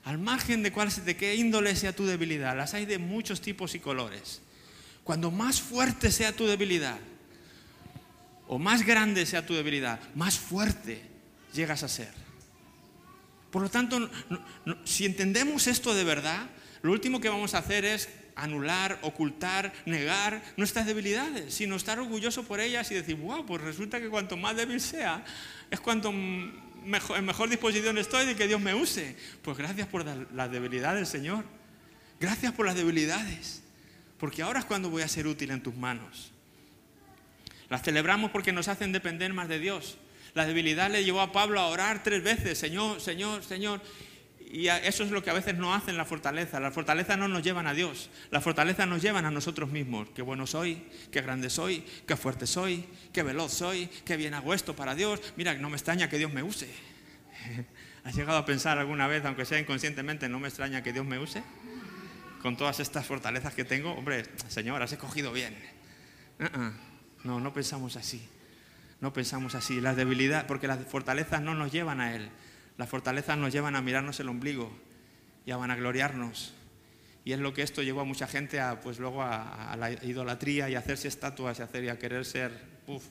[0.04, 3.74] Al margen de, cuál, de qué índole sea tu debilidad, las hay de muchos tipos
[3.74, 4.40] y colores.
[5.04, 6.98] Cuando más fuerte sea tu debilidad,
[8.46, 11.02] o más grande sea tu debilidad, más fuerte
[11.52, 12.12] llegas a ser.
[13.50, 14.10] Por lo tanto,
[14.84, 16.48] si entendemos esto de verdad,
[16.82, 22.44] lo último que vamos a hacer es anular, ocultar, negar nuestras debilidades, sino estar orgulloso
[22.44, 25.24] por ellas y decir, wow, pues resulta que cuanto más débil sea,
[25.70, 29.16] es cuanto mejor, en mejor disposición estoy de que Dios me use.
[29.42, 31.44] Pues gracias por las debilidades, Señor.
[32.20, 33.62] Gracias por las debilidades.
[34.18, 36.32] Porque ahora es cuando voy a ser útil en tus manos.
[37.68, 39.98] Las celebramos porque nos hacen depender más de Dios.
[40.34, 43.80] La debilidad le llevó a Pablo a orar tres veces, Señor, Señor, Señor
[44.50, 46.58] y eso es lo que a veces no hacen la fortaleza.
[46.58, 50.08] La fortaleza no nos llevan a Dios, la fortaleza nos llevan a nosotros mismos.
[50.14, 54.54] Qué bueno soy, qué grande soy, qué fuerte soy, qué veloz soy, qué bien hago
[54.54, 55.20] esto para Dios.
[55.36, 56.68] Mira, no me extraña que Dios me use.
[58.04, 61.18] ¿Has llegado a pensar alguna vez, aunque sea inconscientemente, no me extraña que Dios me
[61.18, 61.42] use?
[62.40, 65.54] Con todas estas fortalezas que tengo, hombre, Señor, has escogido bien.
[66.40, 66.72] Uh-uh.
[67.24, 68.26] No, no pensamos así.
[69.00, 69.80] No pensamos así.
[69.80, 72.30] La debilidad, porque las fortalezas no nos llevan a Él
[72.78, 74.72] las fortalezas nos llevan a mirarnos el ombligo
[75.44, 76.54] y a vanagloriarnos.
[77.24, 80.70] Y es lo que esto llevó a mucha gente a, pues luego a, la idolatría
[80.70, 82.52] y a hacerse estatuas y a, hacer, y a querer ser,
[82.86, 83.04] uf,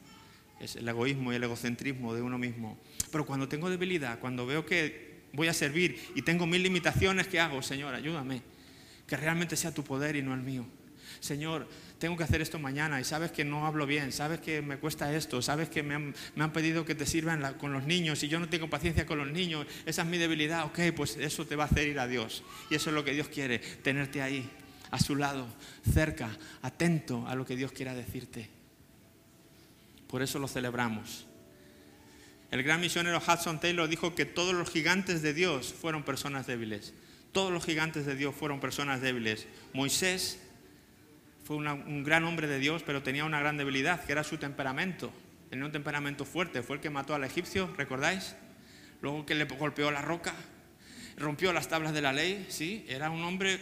[0.59, 2.79] es el egoísmo y el egocentrismo de uno mismo.
[3.11, 7.39] Pero cuando tengo debilidad, cuando veo que voy a servir y tengo mil limitaciones, ¿qué
[7.39, 7.61] hago?
[7.61, 8.41] Señor, ayúdame.
[9.05, 10.65] Que realmente sea tu poder y no el mío.
[11.19, 11.67] Señor,
[11.99, 15.13] tengo que hacer esto mañana y sabes que no hablo bien, sabes que me cuesta
[15.13, 18.49] esto, sabes que me han, pedido que te sirvan con los niños y yo no
[18.49, 21.67] tengo paciencia con los niños, esa es mi debilidad, ok, pues eso te va a
[21.67, 22.43] hacer ir a Dios.
[22.69, 24.49] Y eso es lo que Dios quiere, tenerte ahí,
[24.91, 25.47] a su lado,
[25.91, 26.29] cerca,
[26.61, 28.49] atento a lo que Dios quiera decirte.
[30.07, 31.25] Por eso lo celebramos.
[32.49, 36.93] El gran misionero Hudson Taylor dijo que todos los gigantes de Dios fueron personas débiles.
[37.33, 39.47] Todos los gigantes de Dios fueron personas débiles.
[39.73, 40.39] Moisés
[41.47, 45.13] fue un gran hombre de Dios, pero tenía una gran debilidad, que era su temperamento.
[45.49, 48.35] Tenía un temperamento fuerte, fue el que mató al egipcio, ¿recordáis?
[49.01, 50.33] Luego que le golpeó la roca,
[51.15, 52.85] rompió las tablas de la ley, ¿sí?
[52.89, 53.61] Era un hombre,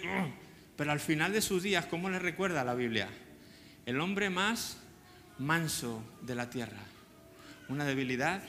[0.76, 3.08] pero al final de sus días, ¿cómo le recuerda la Biblia?
[3.86, 4.80] El hombre más
[5.38, 6.82] manso de la tierra.
[7.69, 8.41] Una debilidad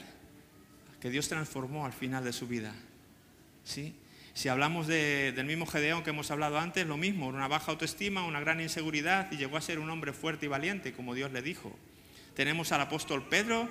[0.99, 2.73] que Dios transformó al final de su vida,
[3.63, 3.93] ¿sí?
[4.37, 8.39] Si hablamos del mismo Gedeón que hemos hablado antes, lo mismo, una baja autoestima, una
[8.39, 11.75] gran inseguridad y llegó a ser un hombre fuerte y valiente, como Dios le dijo.
[12.35, 13.67] Tenemos al apóstol Pedro,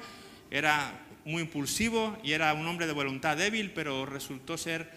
[0.51, 4.91] era muy impulsivo y era un hombre de voluntad débil, pero resultó ser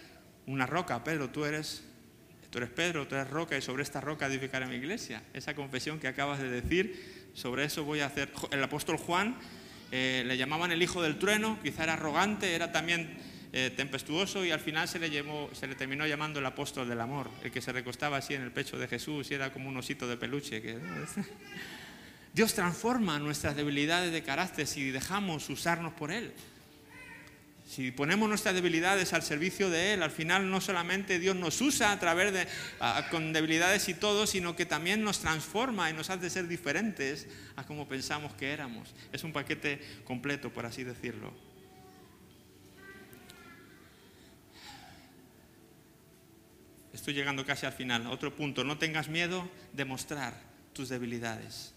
[0.44, 1.04] una roca.
[1.04, 1.84] Pedro, tú eres,
[2.50, 5.22] tú eres Pedro, tú eres roca y sobre esta roca edificaré mi iglesia.
[5.34, 8.32] Esa confesión que acabas de decir, sobre eso voy a hacer.
[8.50, 9.36] El apóstol Juan
[9.92, 14.52] eh, le llamaban el hijo del trueno, quizá era arrogante, era también eh, tempestuoso y
[14.52, 15.08] al final se le,
[15.52, 18.52] se le terminó llamando el apóstol del amor, el que se recostaba así en el
[18.52, 20.62] pecho de Jesús y era como un osito de peluche.
[20.62, 20.78] Que,
[22.32, 26.32] Dios transforma nuestras debilidades de carácter si dejamos usarnos por Él.
[27.68, 31.90] Si ponemos nuestras debilidades al servicio de Él, al final no solamente Dios nos usa
[31.90, 32.46] a través de,
[33.10, 37.64] con debilidades y todo, sino que también nos transforma y nos hace ser diferentes a
[37.64, 38.94] como pensamos que éramos.
[39.12, 41.49] Es un paquete completo, por así decirlo.
[47.00, 48.06] Estoy llegando casi al final.
[48.08, 50.34] Otro punto, no tengas miedo de mostrar
[50.74, 51.72] tus debilidades.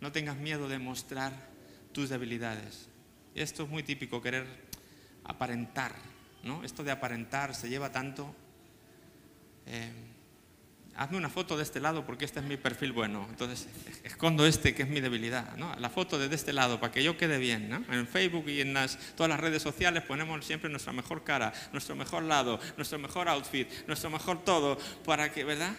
[0.00, 1.34] No tengas miedo de mostrar
[1.92, 2.88] tus debilidades.
[3.34, 4.46] Esto es muy típico, querer
[5.24, 5.94] aparentar,
[6.42, 6.64] ¿no?
[6.64, 8.34] Esto de aparentar se lleva tanto.
[9.66, 9.92] Eh,
[10.96, 13.26] hazme una foto de este lado porque este es mi perfil bueno.
[13.28, 13.68] Entonces
[14.04, 15.56] escondo este que es mi debilidad.
[15.78, 17.84] La foto de este lado para que yo quede bien.
[17.90, 18.74] En Facebook y en
[19.16, 23.68] todas las redes sociales ponemos siempre nuestra mejor cara, nuestro mejor lado, nuestro mejor outfit,
[23.86, 25.74] nuestro mejor todo, para que, ¿verdad?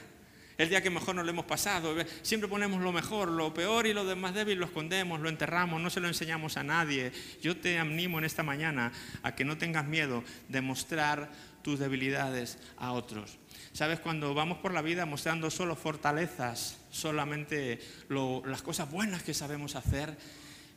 [0.57, 1.95] el día que mejor nos lo hemos pasado.
[2.21, 5.89] Siempre ponemos lo mejor, lo peor y lo más débil lo escondemos, lo enterramos, no
[5.89, 7.11] se lo enseñamos a nadie.
[7.41, 8.91] Yo te animo en esta mañana
[9.23, 11.31] a que no tengas miedo de mostrar
[11.67, 13.39] tus debilidades a otros.
[13.73, 19.75] Sabes, cuando vamos por la vida mostrando solo fortalezas, solamente las cosas buenas que sabemos
[19.75, 20.17] hacer,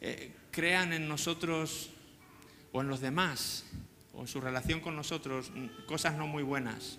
[0.01, 1.91] eh, crean en nosotros
[2.73, 3.67] o en los demás,
[4.15, 5.53] o en su relación con nosotros,
[5.87, 6.99] cosas no muy buenas.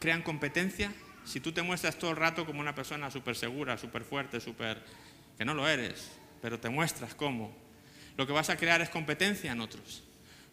[0.00, 0.92] Crean competencia,
[1.24, 4.82] si tú te muestras todo el rato como una persona súper segura, súper fuerte, súper...
[5.38, 6.10] que no lo eres,
[6.42, 7.56] pero te muestras como,
[8.16, 10.02] lo que vas a crear es competencia en otros.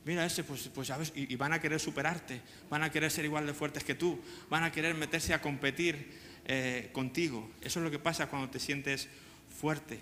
[0.06, 3.46] Mira ese, pues, pues sabes, y, van a querer superarte, van a querer ser igual
[3.46, 6.12] de fuertes que tú, van a querer meterse a competir
[6.46, 7.50] eh, contigo.
[7.62, 9.08] Eso es lo que pasa cuando te sientes
[9.48, 10.00] fuerte.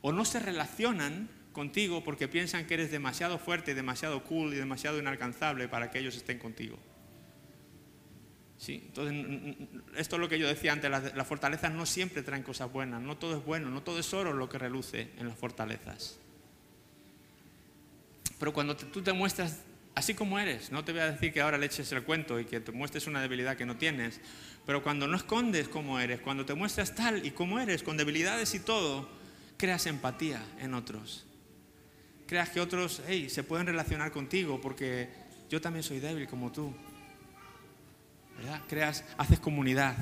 [0.00, 4.98] O no se relacionan contigo porque piensan que eres demasiado fuerte, demasiado cool y demasiado
[4.98, 6.78] inalcanzable para que ellos estén contigo.
[8.56, 8.84] ¿Sí?
[8.86, 9.56] Entonces,
[9.96, 13.16] esto es lo que yo decía antes, las, fortalezas no siempre traen cosas buenas, no
[13.16, 16.18] todo es bueno, no todo es oro lo que reluce en las fortalezas.
[18.38, 19.58] Pero cuando tú te muestras
[19.94, 22.44] así como eres, no te voy a decir que ahora le eches el cuento y
[22.44, 24.20] que te muestres una debilidad que no tienes,
[24.64, 28.54] pero cuando no escondes cómo eres, cuando te muestras tal y como eres, con debilidades
[28.54, 29.08] y todo,
[29.56, 31.26] creas empatía en otros.
[32.26, 35.08] Creas que otros, hey, se pueden relacionar contigo porque
[35.50, 36.72] yo también soy débil como tú.
[38.68, 39.96] Creas, haces comunidad,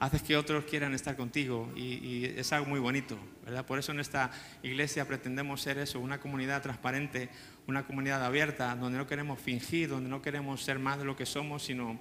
[0.00, 3.64] haces que otros quieran estar contigo y, es algo muy bonito, ¿verdad?
[3.64, 4.30] Por eso en esta
[4.62, 7.28] iglesia pretendemos ser eso, una comunidad transparente,
[7.66, 11.26] una comunidad abierta, donde no queremos fingir, donde no queremos ser más de lo que
[11.26, 11.98] somos, sino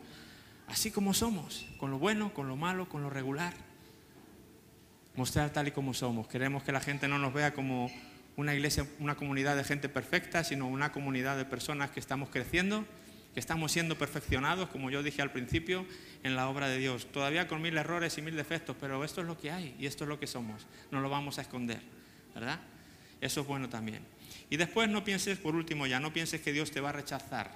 [0.67, 3.54] así como somos, con lo bueno, con lo malo, con lo regular.
[5.15, 6.28] Mostrar tal y como somos.
[6.28, 7.89] Queremos que la gente no nos vea como
[8.36, 12.86] una iglesia, una comunidad de gente perfecta, sino una comunidad de personas que estamos creciendo
[13.36, 15.86] que estamos siendo perfeccionados, como yo dije al principio,
[16.23, 17.12] en la obra de Dios.
[17.12, 20.06] Todavía con mil errores y mil defectos, pero esto es lo que hay y esto
[20.06, 20.65] es lo que somos.
[20.89, 21.82] No lo vamos a esconder,
[22.34, 22.62] ¿verdad?
[23.19, 23.99] Eso es bueno también.
[24.49, 27.51] Y después no pienses, por último ya, no pienses que Dios te va a rechazar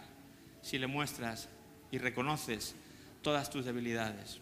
[0.61, 1.49] si le muestras
[1.91, 2.75] y reconoces
[3.21, 4.39] todas tus debilidades.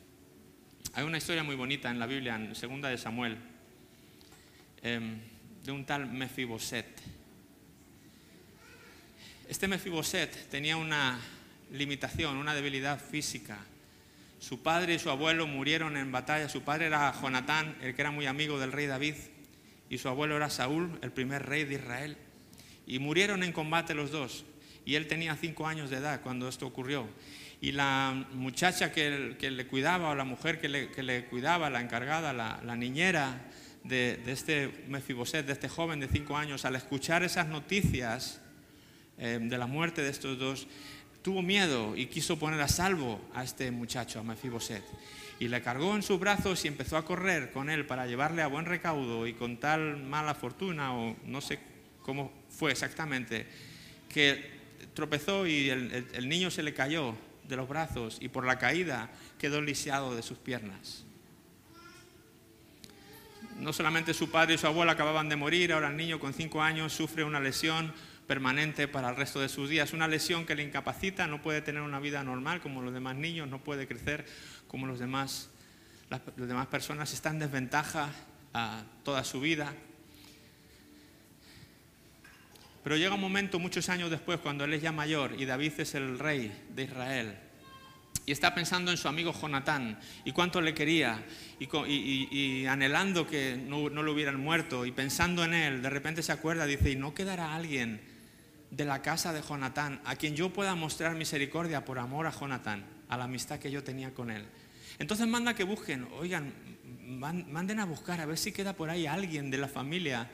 [0.93, 3.37] Hay una historia muy bonita en la Biblia, en segunda de Samuel,
[4.81, 5.19] em,
[5.63, 6.87] de un tal Mefiboset.
[9.49, 11.19] Este Mefiboset tenía una
[11.71, 13.59] limitación, una debilidad física.
[14.39, 16.49] Su padre y su abuelo murieron en batalla.
[16.49, 19.15] Su padre era Jonatán, el que era muy amigo del rey David,
[19.89, 22.17] y su abuelo era Saúl, el primer rey de Israel.
[22.87, 24.45] Y murieron en combate los dos.
[24.85, 27.07] Y él tenía cinco años de edad cuando esto ocurrió.
[27.61, 32.75] Y la muchacha que, le cuidaba, o la mujer que le, cuidaba, la encargada, la,
[32.75, 33.51] niñera
[33.83, 38.41] de, este Mefiboset, de este joven de cinco años, al escuchar esas noticias,
[39.17, 40.67] Em, de la muerte de estos dos,
[41.23, 44.83] tuvo miedo y quiso poner a salvo a este muchacho, a Mefiboset.
[45.39, 48.47] Y le cargó en sus brazos y empezó a correr con él para llevarle a
[48.47, 51.57] buen recaudo y con tal mala fortuna, o no sé
[52.07, 53.45] cómo fue exactamente,
[54.07, 54.49] que
[54.93, 57.17] tropezó y el, niño se le cayó
[57.49, 61.03] de los brazos y por la caída quedó lisiado de sus piernas.
[63.59, 66.61] No solamente su padre y su abuela acababan de morir, ahora el niño con cinco
[66.61, 67.93] años sufre una lesión
[68.25, 69.91] permanente para el resto de sus días.
[69.91, 73.49] Una lesión que le incapacita, no puede tener una vida normal como los demás niños,
[73.49, 74.25] no puede crecer
[74.69, 75.49] como los demás,
[76.09, 78.11] las, demás personas, está en desventaja
[79.03, 79.73] toda su vida.
[82.87, 85.93] Pero llega un momento, muchos años después, cuando él es ya mayor y David es
[85.93, 87.37] el rey de Israel,
[88.25, 91.21] y está pensando en su amigo Jonatán y cuánto le quería
[91.59, 96.65] y, anhelando que no, lo hubieran muerto y pensando en él, de repente se acuerda,
[96.65, 97.99] dice, ¿y no quedará alguien
[98.71, 102.85] de la casa de Jonatán, a quien yo pueda mostrar misericordia por amor a Jonatán,
[103.09, 104.45] a la amistad que yo tenía con él.
[104.97, 106.53] Entonces manda que busquen, oigan,
[107.03, 110.29] manden a buscar a ver si queda por ahí alguien de la familia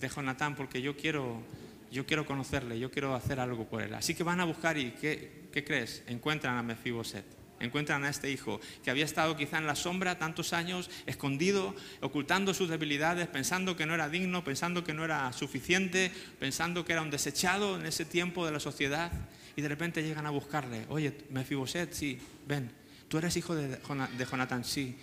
[0.00, 1.42] de Jonatán, porque yo quiero,
[1.90, 3.94] yo quiero conocerle, yo quiero hacer algo por él.
[3.94, 6.02] Así que van a buscar y ¿qué, crees?
[6.06, 7.24] Encuentran a Mefiboset.
[7.58, 12.52] Encuentran a este hijo que había estado quizá en la sombra tantos años, escondido, ocultando
[12.52, 17.00] sus debilidades, pensando que no era digno, pensando que no era suficiente, pensando que era
[17.00, 19.10] un desechado en ese tiempo de la sociedad.
[19.56, 20.84] Y de repente llegan a buscarle.
[20.90, 22.70] Oye, Mefiboset, sí, ven.
[23.08, 24.94] Tú eres hijo de, de Jonatán, sí.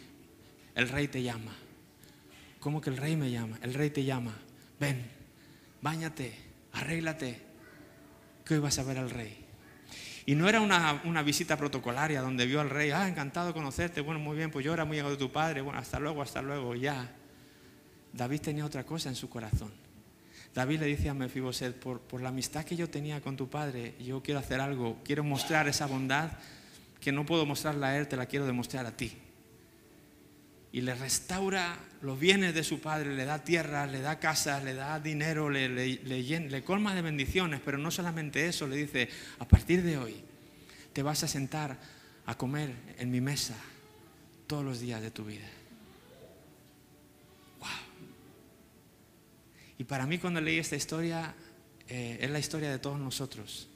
[0.76, 1.56] El rey te llama.
[2.60, 3.58] ¿Cómo que el rey me llama?
[3.62, 4.34] El rey te llama.
[4.80, 5.06] Ven,
[5.82, 6.34] báñate,
[6.74, 7.42] arréglate,
[8.46, 9.44] que hoy vas a ver al rey.
[10.26, 14.20] Y no era una, visita protocolaria donde vio al rey, ah, encantado de conocerte, bueno,
[14.20, 16.76] muy bien, pues yo era muy amigo de tu padre, bueno, hasta luego, hasta luego,
[16.76, 17.12] ya.
[18.14, 19.72] David tenía otra cosa en su corazón.
[20.54, 23.96] David le dice a Mefiboset, por, por la amistad que yo tenía con tu padre,
[24.00, 26.32] yo quiero hacer algo, quiero mostrar esa bondad
[27.00, 29.18] que no puedo mostrarla a él, te la quiero demostrar a ti.
[30.74, 34.74] Y le restaura los bienes de su padre, le da tierra, le da casas, le
[34.74, 39.08] da dinero, le, le, colma de bendiciones, pero no solamente eso, le dice,
[39.38, 40.16] a partir de hoy
[40.92, 41.78] te vas a sentar
[42.26, 43.56] a comer en mi mesa
[44.48, 45.48] todos los días de tu vida.
[47.60, 47.70] Wow.
[49.78, 51.36] Y para mí cuando leí esta historia,
[51.88, 53.70] eh, es la historia de todos nosotros.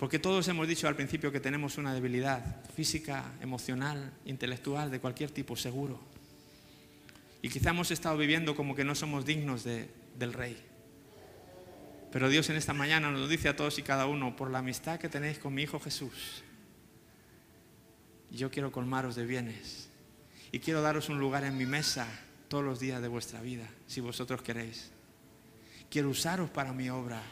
[0.00, 5.30] Porque todos hemos dicho al principio que tenemos una debilidad física, emocional, intelectual, de cualquier
[5.30, 6.00] tipo, seguro.
[7.42, 10.56] Y quizá hemos estado viviendo como que no somos dignos del Rey.
[12.10, 14.98] Pero Dios en esta mañana nos dice a todos y cada uno, por la amistad
[14.98, 16.44] que tenéis con mi Hijo Jesús,
[18.30, 19.90] yo quiero colmaros de bienes
[20.50, 22.08] y quiero daros un lugar en mi mesa
[22.48, 24.92] todos los días de vuestra vida, si vosotros queréis.
[25.90, 27.22] Quiero usaros para mi obra,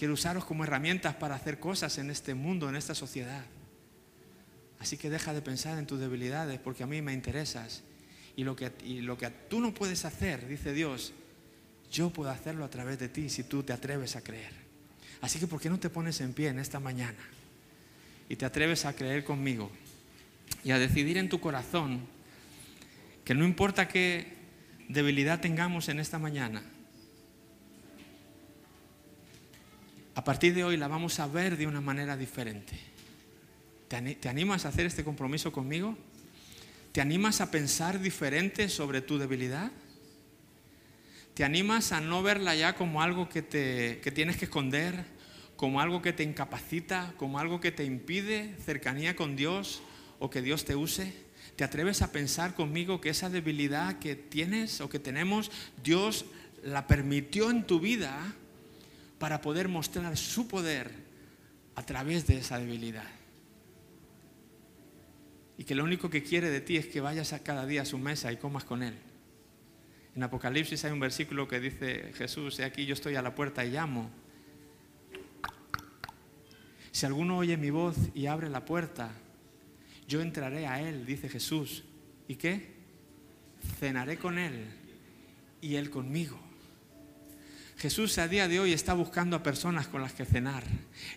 [0.00, 3.44] Quiero usaros como herramientas para hacer cosas en este mundo, en esta sociedad.
[4.78, 7.82] Así que deja de pensar en tus debilidades porque a mí me interesas.
[8.34, 8.72] Y lo que,
[9.02, 11.12] lo que tú no puedes hacer, dice Dios,
[11.92, 14.54] yo puedo hacerlo a través de ti si tú te atreves a creer.
[15.20, 17.20] Así que ¿por qué no te pones en pie en esta mañana
[18.26, 19.70] y te atreves a creer conmigo
[20.64, 22.06] y a decidir en tu corazón
[23.22, 24.32] que no importa qué
[24.88, 26.62] debilidad tengamos en esta mañana,
[30.20, 32.78] a partir de hoy la vamos a ver de una manera diferente.
[33.88, 35.96] ¿Te animas a hacer este compromiso conmigo?
[36.92, 39.72] ¿Te animas a pensar diferente sobre tu debilidad?
[41.32, 45.06] ¿Te animas a no verla ya como algo que, te, que tienes que esconder,
[45.56, 49.80] como algo que te incapacita, como algo que te impide cercanía con Dios
[50.18, 51.14] o que Dios te use?
[51.56, 55.50] ¿Te atreves a pensar conmigo que esa debilidad que tienes o que tenemos,
[55.82, 56.26] Dios
[56.62, 58.34] la permitió en tu vida
[59.20, 60.90] para poder mostrar su poder
[61.74, 63.04] a través de esa debilidad.
[65.58, 67.84] Y que lo único que quiere de ti es que vayas a cada día a
[67.84, 68.94] su mesa y comas con Él.
[70.16, 73.62] En Apocalipsis hay un versículo que dice Jesús, he aquí yo estoy a la puerta
[73.62, 74.10] y llamo.
[76.90, 79.12] Si alguno oye mi voz y abre la puerta,
[80.08, 81.84] yo entraré a Él, dice Jesús.
[82.26, 82.72] ¿Y qué?
[83.78, 84.64] Cenaré con Él
[85.60, 86.49] y Él conmigo.
[87.80, 90.64] Jesús a día de hoy está buscando a personas con las que cenar.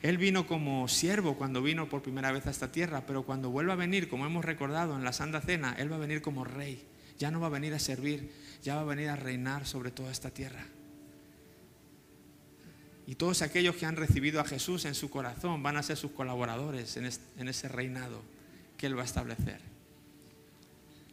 [0.02, 3.74] Él vino como siervo cuando vino por primera vez a esta tierra, pero cuando vuelva
[3.74, 6.82] a venir, como hemos recordado en la Santa Cena, Él va a venir como rey.
[7.20, 8.32] Ya no va a venir a servir,
[8.64, 10.66] ya va a venir a reinar sobre toda esta tierra.
[13.08, 16.12] Y todos aquellos que han recibido a Jesús en su corazón van a ser sus
[16.12, 18.22] colaboradores en ese reinado
[18.78, 19.60] que Él va a establecer.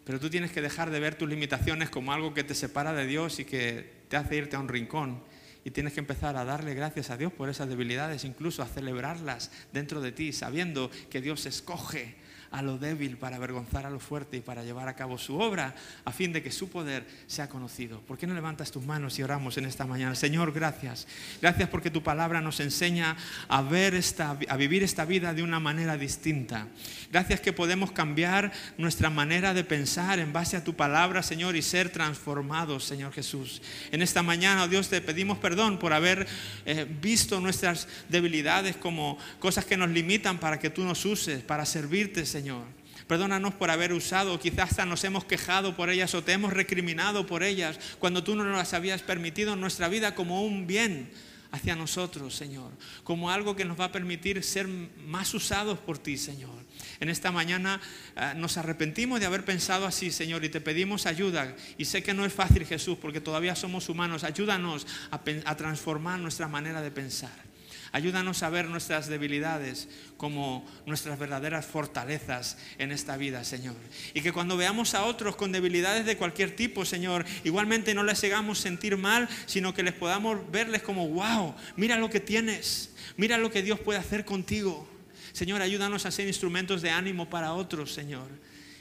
[0.04, 3.06] Pero tú tienes que dejar de ver tus limitaciones como algo que te separa de
[3.06, 5.28] Dios y que te hace irte a un rincón
[5.64, 9.50] y tienes que empezar a darle gracias a Dios por esas debilidades, incluso a celebrarlas
[9.72, 12.14] dentro de ti, sabiendo que Dios escoge
[12.50, 15.74] a lo débil para avergonzar a lo fuerte y para llevar a cabo su obra
[16.04, 18.00] a fin de que su poder sea conocido.
[18.00, 20.14] ¿Por qué no levantas tus manos y oramos en esta mañana?
[20.14, 21.06] Señor, gracias.
[21.40, 23.16] Gracias porque tu palabra nos enseña
[23.48, 26.66] a ver esta a vivir esta vida de una manera distinta.
[27.12, 31.62] Gracias que podemos cambiar nuestra manera de pensar en base a tu palabra, Señor, y
[31.62, 33.62] ser transformados, Señor Jesús.
[33.92, 36.26] En esta mañana, oh Dios, te pedimos perdón por haber
[36.66, 41.64] eh, visto nuestras debilidades como cosas que nos limitan para que tú nos uses, para
[41.64, 42.39] servirte, Señor.
[42.40, 42.64] Señor.
[43.06, 47.26] Perdónanos por haber usado, quizás hasta nos hemos quejado por ellas o te hemos recriminado
[47.26, 51.10] por ellas cuando tú no nos las habías permitido en nuestra vida como un bien
[51.52, 52.70] hacia nosotros, Señor,
[53.04, 56.64] como algo que nos va a permitir ser más usados por ti, Señor.
[56.98, 57.78] En esta mañana
[58.16, 61.54] eh, nos arrepentimos de haber pensado así, Señor, y te pedimos ayuda.
[61.76, 64.24] Y sé que no es fácil, Jesús, porque todavía somos humanos.
[64.24, 67.49] Ayúdanos a transformar nuestra manera de pensar.
[67.92, 73.74] Ayúdanos a ver nuestras debilidades como nuestras verdaderas fortalezas en esta vida, Señor.
[74.14, 78.22] Y que cuando veamos a otros con debilidades de cualquier tipo, Señor, igualmente no les
[78.22, 83.38] hagamos sentir mal, sino que les podamos verles como, wow, mira lo que tienes, mira
[83.38, 84.88] lo que Dios puede hacer contigo.
[85.32, 88.28] Señor, ayúdanos a ser instrumentos de ánimo para otros, Señor.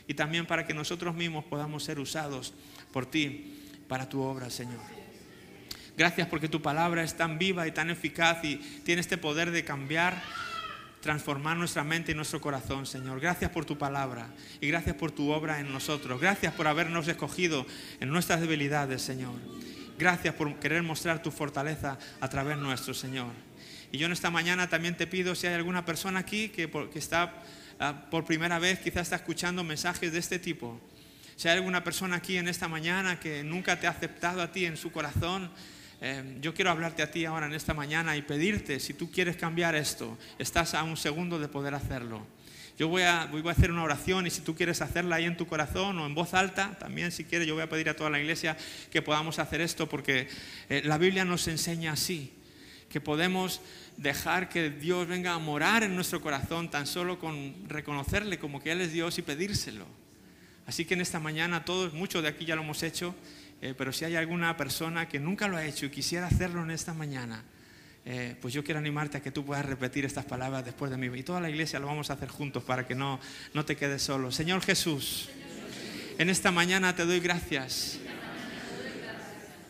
[0.07, 2.53] Y también para que nosotros mismos podamos ser usados
[2.91, 3.55] por ti
[3.87, 4.98] para tu obra, Señor.
[5.99, 9.65] Gracias porque tu palabra es tan viva y tan eficaz y tiene este poder de
[9.65, 10.23] cambiar,
[11.01, 13.19] transformar nuestra mente y nuestro corazón, Señor.
[13.19, 14.29] Gracias por tu palabra
[14.61, 16.21] y gracias por tu obra en nosotros.
[16.21, 17.65] Gracias por habernos escogido
[17.99, 19.33] en nuestras debilidades, Señor.
[19.97, 23.33] Gracias por querer mostrar tu fortaleza a través nuestro, Señor.
[23.91, 27.43] Y yo en esta mañana también te pido si hay alguna persona aquí que, está
[27.77, 30.79] ah, por primera vez, quizás está escuchando mensajes de este tipo.
[31.35, 34.63] Si hay alguna persona aquí en esta mañana que nunca te ha aceptado a ti
[34.63, 35.51] en su corazón,
[36.01, 39.35] Em, yo quiero hablarte a ti ahora en esta mañana y pedirte, si tú quieres
[39.35, 42.25] cambiar esto, estás a un segundo de poder hacerlo.
[42.77, 45.35] Yo voy a, voy a hacer una oración y si tú quieres hacerla ahí en
[45.35, 48.09] tu corazón o en voz alta, también si quieres, yo voy a pedir a toda
[48.09, 48.55] la iglesia
[48.89, 50.29] que podamos hacer esto porque
[50.69, 52.31] eh, la Biblia nos enseña así,
[52.87, 53.59] que podemos
[53.97, 58.71] dejar que Dios venga a morar en nuestro corazón tan solo con reconocerle como que
[58.71, 59.85] Él es Dios y pedírselo.
[60.65, 63.13] Así que en esta mañana todos, muchos de aquí ya lo hemos hecho,
[63.61, 66.71] eh, pero si hay alguna persona que nunca lo ha hecho y quisiera hacerlo en
[66.71, 67.43] esta mañana,
[68.05, 71.09] eh, pues yo quiero animarte a que tú puedas repetir estas palabras después de mí.
[71.17, 73.19] Y toda la iglesia lo vamos a hacer juntos para que no,
[73.53, 74.31] no te quedes solo.
[74.31, 75.29] Señor Jesús,
[76.17, 77.99] en esta mañana te doy gracias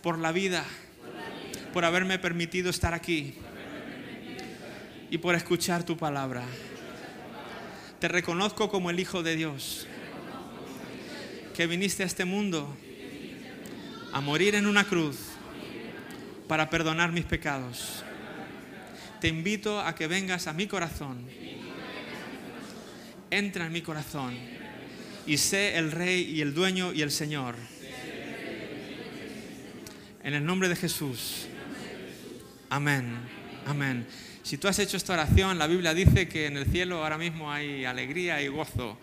[0.03, 0.63] por la vida,
[1.73, 3.35] por haberme permitido estar aquí
[5.09, 6.43] y por escuchar tu palabra.
[7.99, 9.87] Te reconozco como el Hijo de Dios,
[11.55, 12.77] que viniste a este mundo
[14.12, 15.18] a morir en una cruz
[16.47, 18.03] para perdonar mis pecados.
[19.22, 21.26] Te invito a que vengas a mi corazón.
[23.32, 24.36] Entra en mi corazón
[25.28, 27.55] y sé el Rey y el dueño y el Señor.
[30.24, 31.47] En el nombre de Jesús.
[32.70, 33.18] Amén.
[33.68, 34.07] Amén.
[34.41, 37.51] Si tú has hecho esta oración, la Biblia dice que en el cielo ahora mismo
[37.51, 38.97] hay alegría y gozo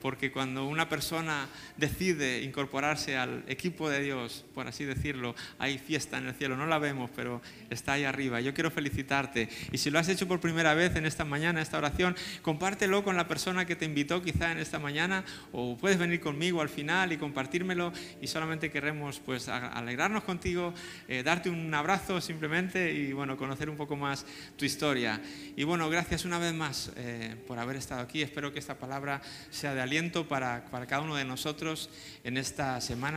[0.00, 6.18] porque cuando una persona decide incorporarse al equipo de Dios, por así decirlo, hay fiesta
[6.18, 8.40] en el cielo, no la vemos, pero está ahí arriba.
[8.40, 9.48] Yo quiero felicitarte.
[9.72, 13.16] Y si lo has hecho por primera vez en esta mañana, esta oración, compártelo con
[13.16, 17.12] la persona que te invitó quizá en esta mañana, o puedes venir conmigo al final
[17.12, 20.74] y compartírmelo, y solamente queremos pues alegrarnos contigo,
[21.08, 24.26] eh, darte un abrazo simplemente y bueno, conocer un poco más
[24.56, 25.20] tu historia.
[25.56, 28.22] Y bueno, gracias una vez más eh, por haber estado aquí.
[28.22, 29.20] Espero que esta palabra
[29.50, 31.88] sea de aliento para, para cada uno de nosotros
[32.22, 33.16] en esta semana.